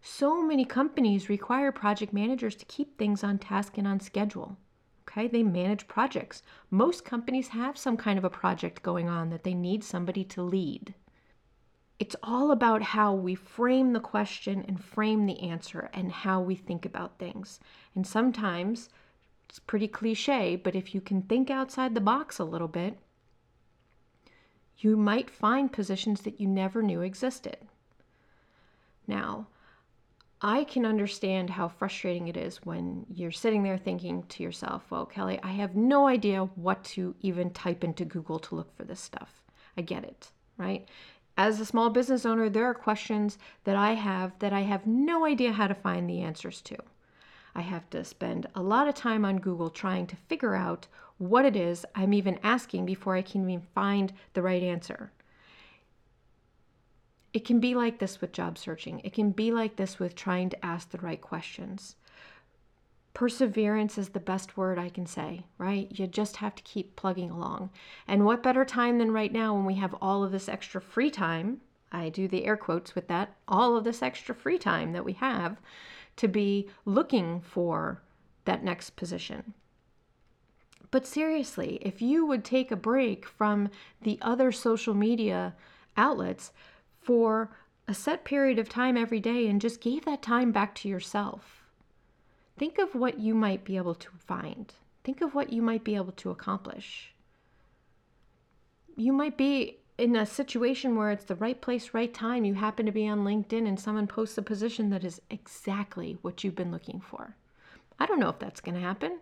So 0.00 0.42
many 0.42 0.64
companies 0.64 1.28
require 1.28 1.72
project 1.72 2.12
managers 2.12 2.54
to 2.56 2.64
keep 2.66 2.96
things 2.96 3.24
on 3.24 3.38
task 3.38 3.78
and 3.78 3.86
on 3.86 4.00
schedule. 4.00 4.56
Okay, 5.08 5.26
they 5.26 5.42
manage 5.42 5.88
projects. 5.88 6.42
Most 6.70 7.04
companies 7.04 7.48
have 7.48 7.78
some 7.78 7.96
kind 7.96 8.18
of 8.18 8.24
a 8.24 8.30
project 8.30 8.82
going 8.82 9.08
on 9.08 9.30
that 9.30 9.42
they 9.42 9.54
need 9.54 9.82
somebody 9.82 10.22
to 10.24 10.42
lead. 10.42 10.94
It's 11.98 12.14
all 12.22 12.52
about 12.52 12.82
how 12.82 13.12
we 13.12 13.34
frame 13.34 13.92
the 13.92 14.00
question 14.00 14.64
and 14.68 14.82
frame 14.82 15.26
the 15.26 15.40
answer 15.40 15.90
and 15.92 16.12
how 16.12 16.40
we 16.40 16.54
think 16.54 16.86
about 16.86 17.18
things. 17.18 17.58
And 17.94 18.06
sometimes 18.06 18.88
it's 19.48 19.58
pretty 19.58 19.88
cliche, 19.88 20.56
but 20.56 20.74
if 20.74 20.94
you 20.94 21.00
can 21.00 21.22
think 21.22 21.50
outside 21.50 21.94
the 21.94 22.00
box 22.00 22.38
a 22.38 22.44
little 22.44 22.68
bit, 22.68 22.98
You 24.78 24.96
might 24.96 25.28
find 25.28 25.72
positions 25.72 26.20
that 26.22 26.40
you 26.40 26.46
never 26.46 26.82
knew 26.82 27.00
existed. 27.00 27.56
Now, 29.08 29.48
I 30.40 30.62
can 30.64 30.86
understand 30.86 31.50
how 31.50 31.66
frustrating 31.66 32.28
it 32.28 32.36
is 32.36 32.58
when 32.64 33.04
you're 33.12 33.32
sitting 33.32 33.64
there 33.64 33.76
thinking 33.78 34.22
to 34.28 34.42
yourself, 34.44 34.84
well, 34.88 35.04
Kelly, 35.04 35.40
I 35.42 35.50
have 35.50 35.74
no 35.74 36.06
idea 36.06 36.44
what 36.54 36.84
to 36.84 37.16
even 37.20 37.50
type 37.50 37.82
into 37.82 38.04
Google 38.04 38.38
to 38.38 38.54
look 38.54 38.76
for 38.76 38.84
this 38.84 39.00
stuff. 39.00 39.42
I 39.76 39.82
get 39.82 40.04
it, 40.04 40.30
right? 40.56 40.88
As 41.36 41.58
a 41.58 41.66
small 41.66 41.90
business 41.90 42.24
owner, 42.24 42.48
there 42.48 42.66
are 42.66 42.74
questions 42.74 43.36
that 43.64 43.76
I 43.76 43.94
have 43.94 44.38
that 44.38 44.52
I 44.52 44.60
have 44.60 44.86
no 44.86 45.24
idea 45.24 45.52
how 45.52 45.66
to 45.66 45.74
find 45.74 46.08
the 46.08 46.20
answers 46.20 46.60
to. 46.62 46.76
I 47.54 47.62
have 47.62 47.88
to 47.90 48.04
spend 48.04 48.46
a 48.54 48.62
lot 48.62 48.88
of 48.88 48.94
time 48.94 49.24
on 49.24 49.38
Google 49.38 49.70
trying 49.70 50.06
to 50.08 50.16
figure 50.16 50.54
out 50.54 50.86
what 51.18 51.44
it 51.44 51.56
is 51.56 51.84
I'm 51.94 52.14
even 52.14 52.38
asking 52.42 52.86
before 52.86 53.16
I 53.16 53.22
can 53.22 53.48
even 53.48 53.66
find 53.74 54.12
the 54.34 54.42
right 54.42 54.62
answer. 54.62 55.12
It 57.32 57.44
can 57.44 57.60
be 57.60 57.74
like 57.74 57.98
this 57.98 58.20
with 58.20 58.32
job 58.32 58.56
searching. 58.56 59.00
It 59.04 59.12
can 59.12 59.32
be 59.32 59.52
like 59.52 59.76
this 59.76 59.98
with 59.98 60.14
trying 60.14 60.48
to 60.50 60.64
ask 60.64 60.90
the 60.90 60.98
right 60.98 61.20
questions. 61.20 61.96
Perseverance 63.14 63.98
is 63.98 64.10
the 64.10 64.20
best 64.20 64.56
word 64.56 64.78
I 64.78 64.88
can 64.88 65.04
say, 65.04 65.44
right? 65.58 65.88
You 65.90 66.06
just 66.06 66.36
have 66.36 66.54
to 66.54 66.62
keep 66.62 66.94
plugging 66.94 67.30
along. 67.30 67.70
And 68.06 68.24
what 68.24 68.42
better 68.42 68.64
time 68.64 68.98
than 68.98 69.10
right 69.10 69.32
now 69.32 69.54
when 69.54 69.64
we 69.64 69.74
have 69.74 69.94
all 70.00 70.22
of 70.22 70.30
this 70.30 70.48
extra 70.48 70.80
free 70.80 71.10
time? 71.10 71.60
I 71.90 72.10
do 72.10 72.28
the 72.28 72.44
air 72.44 72.56
quotes 72.56 72.94
with 72.94 73.08
that 73.08 73.34
all 73.48 73.76
of 73.76 73.84
this 73.84 74.02
extra 74.02 74.34
free 74.34 74.58
time 74.58 74.92
that 74.92 75.04
we 75.04 75.14
have 75.14 75.58
to 76.18 76.28
be 76.28 76.68
looking 76.84 77.40
for 77.40 78.02
that 78.44 78.62
next 78.62 78.96
position. 78.96 79.54
But 80.90 81.06
seriously, 81.06 81.78
if 81.82 82.00
you 82.00 82.24
would 82.26 82.44
take 82.44 82.70
a 82.70 82.76
break 82.76 83.26
from 83.26 83.70
the 84.02 84.18
other 84.22 84.52
social 84.52 84.94
media 84.94 85.54
outlets 85.96 86.52
for 87.00 87.50
a 87.86 87.94
set 87.94 88.24
period 88.24 88.58
of 88.58 88.68
time 88.68 88.96
every 88.96 89.20
day 89.20 89.46
and 89.46 89.60
just 89.60 89.80
gave 89.80 90.04
that 90.04 90.22
time 90.22 90.52
back 90.52 90.74
to 90.76 90.88
yourself, 90.88 91.62
think 92.56 92.78
of 92.78 92.94
what 92.94 93.18
you 93.18 93.34
might 93.34 93.64
be 93.64 93.76
able 93.76 93.94
to 93.94 94.10
find. 94.26 94.74
Think 95.04 95.20
of 95.20 95.34
what 95.34 95.52
you 95.52 95.62
might 95.62 95.84
be 95.84 95.96
able 95.96 96.12
to 96.12 96.30
accomplish. 96.30 97.12
You 98.96 99.12
might 99.12 99.36
be 99.36 99.78
in 99.98 100.14
a 100.14 100.24
situation 100.24 100.96
where 100.96 101.10
it's 101.10 101.24
the 101.24 101.34
right 101.34 101.60
place, 101.60 101.92
right 101.92 102.14
time. 102.14 102.44
You 102.44 102.54
happen 102.54 102.86
to 102.86 102.92
be 102.92 103.08
on 103.08 103.24
LinkedIn 103.24 103.66
and 103.66 103.78
someone 103.78 104.06
posts 104.06 104.38
a 104.38 104.42
position 104.42 104.90
that 104.90 105.04
is 105.04 105.20
exactly 105.28 106.16
what 106.22 106.42
you've 106.42 106.54
been 106.54 106.70
looking 106.70 107.00
for. 107.00 107.34
I 107.98 108.06
don't 108.06 108.20
know 108.20 108.28
if 108.28 108.38
that's 108.38 108.60
going 108.60 108.76
to 108.76 108.80
happen. 108.80 109.18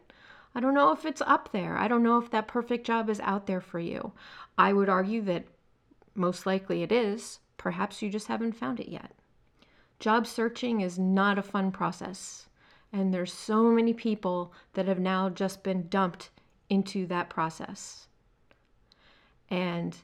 I 0.54 0.60
don't 0.60 0.74
know 0.74 0.92
if 0.92 1.06
it's 1.06 1.22
up 1.22 1.50
there. 1.52 1.78
I 1.78 1.88
don't 1.88 2.02
know 2.02 2.18
if 2.18 2.30
that 2.30 2.46
perfect 2.46 2.86
job 2.86 3.08
is 3.08 3.20
out 3.20 3.46
there 3.46 3.60
for 3.60 3.78
you. 3.78 4.12
I 4.58 4.74
would 4.74 4.90
argue 4.90 5.22
that 5.22 5.46
most 6.14 6.46
likely 6.46 6.82
it 6.82 6.92
is. 6.92 7.40
Perhaps 7.56 8.02
you 8.02 8.10
just 8.10 8.28
haven't 8.28 8.52
found 8.52 8.78
it 8.78 8.88
yet. 8.88 9.12
Job 9.98 10.26
searching 10.26 10.82
is 10.82 10.98
not 10.98 11.38
a 11.38 11.42
fun 11.42 11.72
process. 11.72 12.48
And 12.92 13.12
there's 13.12 13.32
so 13.32 13.64
many 13.64 13.92
people 13.94 14.52
that 14.74 14.86
have 14.86 14.98
now 14.98 15.30
just 15.30 15.62
been 15.62 15.88
dumped 15.88 16.30
into 16.68 17.06
that 17.06 17.30
process. 17.30 18.08
And 19.48 19.96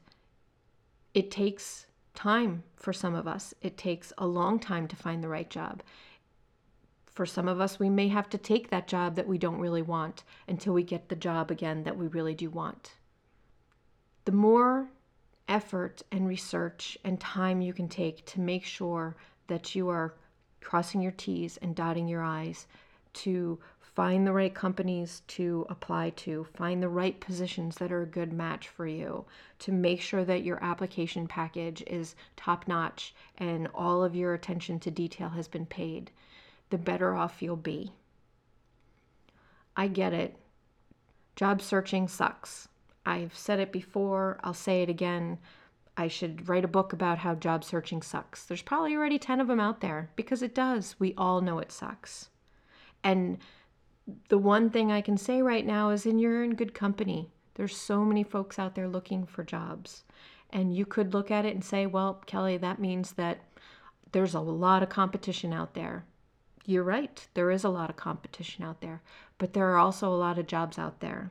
it 1.15 1.31
takes 1.31 1.87
time 2.15 2.63
for 2.77 2.93
some 2.93 3.15
of 3.15 3.27
us. 3.27 3.55
It 3.63 3.77
takes 3.77 4.13
a 4.19 4.27
long 4.27 4.59
time 4.59 4.87
to 4.89 4.97
find 4.97 5.23
the 5.23 5.29
right 5.29 5.49
job 5.49 5.83
for 7.13 7.27
some 7.27 7.47
of 7.47 7.61
us, 7.61 7.79
we 7.79 7.91
may 7.91 8.09
have 8.09 8.31
to 8.31 8.39
take 8.39 8.71
that 8.71 8.89
job 8.89 9.17
that 9.17 9.29
we 9.29 9.37
don't 9.37 9.61
really 9.61 9.83
want 9.83 10.25
until 10.49 10.73
we 10.73 10.83
get 10.83 11.09
the 11.09 11.17
job 11.17 11.51
again 11.51 11.83
that 11.85 11.97
we 11.97 12.07
really 12.07 12.35
do 12.35 12.49
want. 12.49 12.93
The 14.25 14.33
more 14.33 14.89
effort 15.47 16.01
and 16.11 16.27
research 16.27 16.97
and 17.05 17.21
time 17.21 17.61
you 17.61 17.75
can 17.75 17.89
take 17.89 18.25
to 18.27 18.41
make 18.41 18.65
sure 18.65 19.17
that 19.49 19.75
you 19.75 19.91
are 19.91 20.15
crossing 20.63 21.03
your 21.03 21.13
T's 21.13 21.59
and 21.59 21.77
dotting 21.77 22.09
your 22.09 22.23
I's 22.23 22.67
to 23.15 23.59
find 23.81 24.27
the 24.27 24.33
right 24.33 24.55
companies 24.55 25.23
to 25.29 25.67
apply 25.69 26.11
to, 26.11 26.47
find 26.55 26.83
the 26.83 26.89
right 26.89 27.21
positions 27.21 27.77
that 27.77 27.93
are 27.93 28.03
a 28.03 28.07
good 28.07 28.33
match 28.33 28.69
for 28.69 28.87
you, 28.87 29.25
to 29.59 29.71
make 29.71 30.01
sure 30.01 30.25
that 30.25 30.45
your 30.45 30.63
application 30.65 31.27
package 31.27 31.83
is 31.87 32.15
top 32.37 32.67
notch 32.67 33.15
and 33.37 33.69
all 33.75 34.03
of 34.03 34.17
your 34.17 34.33
attention 34.33 34.81
to 34.81 34.91
detail 34.91 35.29
has 35.31 35.47
been 35.47 35.67
paid 35.67 36.11
the 36.73 36.79
better 36.79 37.15
off 37.15 37.43
you'll 37.43 37.55
be. 37.55 37.93
I 39.77 39.89
get 39.89 40.15
it. 40.15 40.37
Job 41.37 41.61
searching 41.61 42.09
sucks. 42.09 42.67
I've 43.05 43.37
said 43.37 43.61
it 43.61 43.73
before, 43.73 44.41
I'll 44.43 44.55
say 44.55 44.83
it 44.83 44.89
again. 44.89 45.39
I 45.99 46.09
should 46.09 46.49
write 46.49 46.65
a 46.65 46.69
book 46.69 46.95
about 46.95 47.19
how 47.19 47.35
job 47.35 47.63
searching 47.63 48.01
sucks. 48.01 48.47
There's 48.47 48.63
probably 48.63 48.97
already 48.97 49.19
10 49.19 49.41
of 49.41 49.49
them 49.49 49.61
out 49.61 49.83
there 49.83 50.09
because 50.17 50.41
it 50.41 50.55
does. 50.55 50.97
We 50.99 51.13
all 51.19 51.43
know 51.43 51.59
it 51.59 51.71
sucks. 51.71 52.31
And 53.05 53.39
the 54.29 54.39
one 54.39 54.71
thing 54.71 54.91
I 54.91 55.01
can 55.01 55.17
say 55.17 55.43
right 55.43 55.67
now 55.67 55.91
is 55.91 56.07
in 56.07 56.19
you're 56.19 56.45
in 56.45 56.55
good 56.55 56.75
company. 56.75 57.31
There's 57.55 57.77
so 57.77 58.05
many 58.05 58.23
folks 58.23 58.59
out 58.59 58.75
there 58.75 58.89
looking 58.89 59.27
for 59.27 59.45
jobs. 59.45 60.05
And 60.51 60.75
you 60.75 60.85
could 60.85 61.15
look 61.15 61.31
at 61.31 61.45
it 61.45 61.55
and 61.55 61.65
say, 61.65 61.87
well, 61.87 62.23
Kelly, 62.27 62.57
that 62.59 62.79
means 62.79 63.13
that 63.13 63.41
there's 64.13 64.35
a 64.35 64.41
lot 64.41 64.83
of 64.83 64.89
competition 64.89 65.53
out 65.53 65.75
there 65.75 66.05
you're 66.65 66.85
right. 66.85 67.27
There 67.35 67.51
is 67.51 67.65
a 67.65 67.69
lot 67.69 67.91
of 67.91 67.97
competition 67.97 68.65
out 68.65 68.81
there, 68.81 69.03
but 69.39 69.53
there 69.53 69.69
are 69.73 69.79
also 69.79 70.09
a 70.09 70.17
lot 70.17 70.39
of 70.39 70.47
jobs 70.47 70.79
out 70.79 71.01
there. 71.01 71.31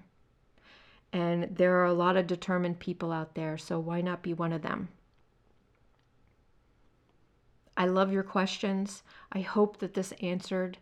And 1.14 1.56
there 1.56 1.78
are 1.78 1.86
a 1.86 1.94
lot 1.94 2.18
of 2.18 2.28
determined 2.28 2.80
people 2.80 3.12
out 3.12 3.36
there, 3.36 3.58
so 3.58 3.80
why 3.80 4.02
not 4.02 4.22
be 4.22 4.34
one 4.34 4.54
of 4.54 4.62
them? 4.62 4.90
I 7.76 7.86
love 7.86 8.12
your 8.12 8.24
questions. 8.24 9.04
I 9.32 9.42
hope 9.42 9.80
that 9.80 9.94
this 9.94 10.14
answered 10.22 10.78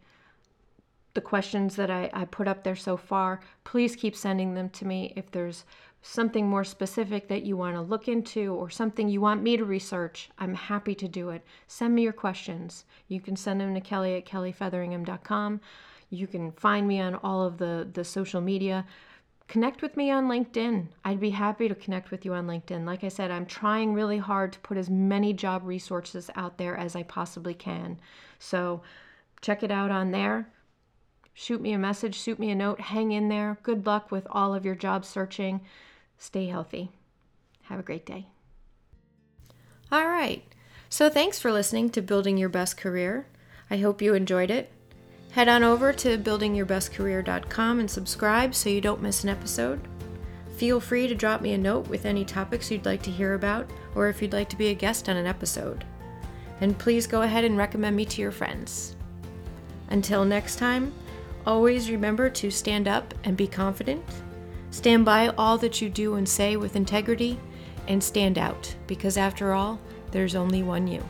the 1.14 1.22
questions 1.22 1.76
that 1.76 1.90
I, 1.90 2.10
I 2.14 2.26
put 2.26 2.48
up 2.48 2.64
there 2.64 2.76
so 2.76 2.98
far. 2.98 3.40
Please 3.64 3.96
keep 3.96 4.16
sending 4.16 4.54
them 4.54 4.70
to 4.70 4.86
me 4.86 5.14
if 5.16 5.32
there's 5.32 5.66
something 6.02 6.48
more 6.48 6.64
specific 6.64 7.28
that 7.28 7.44
you 7.44 7.58
want 7.58 7.76
to 7.76 7.82
look 7.82 8.08
into 8.08 8.54
or 8.54 8.70
something 8.70 9.10
you 9.10 9.20
want 9.20 9.44
me 9.44 9.58
to 9.58 9.66
research, 9.66 10.30
I'm 10.38 10.54
happy 10.54 10.96
to 10.96 11.08
do 11.08 11.30
it. 11.30 11.44
Send 11.68 11.94
me 11.94 12.04
your 12.04 12.14
questions. 12.14 12.86
You 13.08 13.20
can 13.20 13.36
send 13.36 13.60
them 13.60 13.74
to 13.74 13.82
Kelly 13.82 14.16
at 14.16 14.26
kellyfeatheringham.com. 14.26 15.60
You 16.10 16.28
can 16.28 16.52
find 16.54 16.88
me 16.88 17.00
on 17.02 17.16
all 17.16 17.44
of 17.46 17.58
the, 17.58 17.88
the 17.92 18.04
social 18.04 18.42
media. 18.42 18.86
Connect 19.48 19.82
with 19.82 19.98
me 19.98 20.10
on 20.12 20.28
LinkedIn. 20.28 20.88
I'd 21.04 21.20
be 21.20 21.32
happy 21.32 21.68
to 21.68 21.76
connect 21.76 22.12
with 22.12 22.24
you 22.24 22.34
on 22.34 22.48
LinkedIn. 22.48 22.86
Like 22.86 23.04
I 23.04 23.10
said, 23.10 23.32
I'm 23.32 23.46
trying 23.46 23.94
really 23.94 24.20
hard 24.20 24.54
to 24.54 24.60
put 24.60 24.78
as 24.78 24.90
many 24.90 25.34
job 25.34 25.64
resources 25.66 26.30
out 26.36 26.58
there 26.58 26.78
as 26.78 26.96
I 26.96 27.04
possibly 27.04 27.54
can. 27.54 28.00
So 28.38 28.84
check 29.42 29.64
it 29.64 29.72
out 29.72 29.92
on 29.92 30.12
there 30.12 30.48
shoot 31.34 31.62
me 31.62 31.74
a 31.74 31.78
message, 31.78 32.16
shoot 32.16 32.40
me 32.40 32.52
a 32.52 32.56
note, 32.56 32.82
hang 32.82 33.12
in 33.12 33.30
there. 33.30 33.58
Good 33.64 33.86
luck 33.86 34.12
with 34.12 34.28
all 34.30 34.54
of 34.54 34.66
your 34.66 34.76
job 34.76 35.06
searching. 35.06 35.62
Stay 36.18 36.48
healthy. 36.48 36.92
Have 37.64 37.80
a 37.80 37.84
great 37.84 38.06
day. 38.06 38.28
All 39.92 40.08
right. 40.08 40.44
So 40.90 41.10
thanks 41.10 41.40
for 41.40 41.52
listening 41.52 41.90
to 41.92 42.02
Building 42.02 42.38
Your 42.38 42.50
Best 42.50 42.78
Career. 42.78 43.28
I 43.70 43.78
hope 43.78 44.02
you 44.02 44.14
enjoyed 44.14 44.52
it. 44.52 44.72
Head 45.32 45.48
on 45.48 45.64
over 45.64 45.94
to 45.94 46.18
buildingyourbestcareer.com 46.18 47.80
and 47.80 47.90
subscribe 47.90 48.56
so 48.56 48.70
you 48.70 48.82
don't 48.82 49.02
miss 49.02 49.24
an 49.24 49.30
episode. 49.30 49.80
Feel 50.58 50.80
free 50.80 51.08
to 51.08 51.16
drop 51.16 51.42
me 51.42 51.54
a 51.54 51.58
note 51.58 51.88
with 51.88 52.06
any 52.06 52.26
topics 52.26 52.70
you'd 52.70 52.86
like 52.86 53.04
to 53.04 53.12
hear 53.12 53.36
about 53.36 53.70
or 53.96 54.10
if 54.10 54.22
you'd 54.22 54.34
like 54.34 54.50
to 54.50 54.58
be 54.58 54.70
a 54.70 54.74
guest 54.74 55.08
on 55.08 55.16
an 55.16 55.28
episode. 55.28 55.86
And 56.62 56.78
please 56.78 57.08
go 57.08 57.22
ahead 57.22 57.46
and 57.46 57.58
recommend 57.58 57.96
me 57.96 58.06
to 58.06 58.22
your 58.22 58.32
friends. 58.32 58.96
Until 59.90 60.26
next 60.26 60.58
time, 60.58 60.92
always 61.50 61.92
remember 61.92 62.30
to 62.30 62.50
stand 62.50 62.88
up 62.88 63.14
and 63.24 63.36
be 63.36 63.48
confident 63.48 64.06
Stand 64.72 65.04
by 65.04 65.30
all 65.30 65.58
that 65.58 65.82
you 65.82 65.90
do 65.90 66.16
and 66.16 66.30
say 66.30 66.56
with 66.56 66.76
integrity 66.76 67.40
and 67.88 68.04
stand 68.04 68.38
out 68.38 68.76
because, 68.86 69.18
after 69.18 69.54
all, 69.54 69.80
there's 70.12 70.36
only 70.36 70.62
one 70.64 70.88
you. 70.88 71.04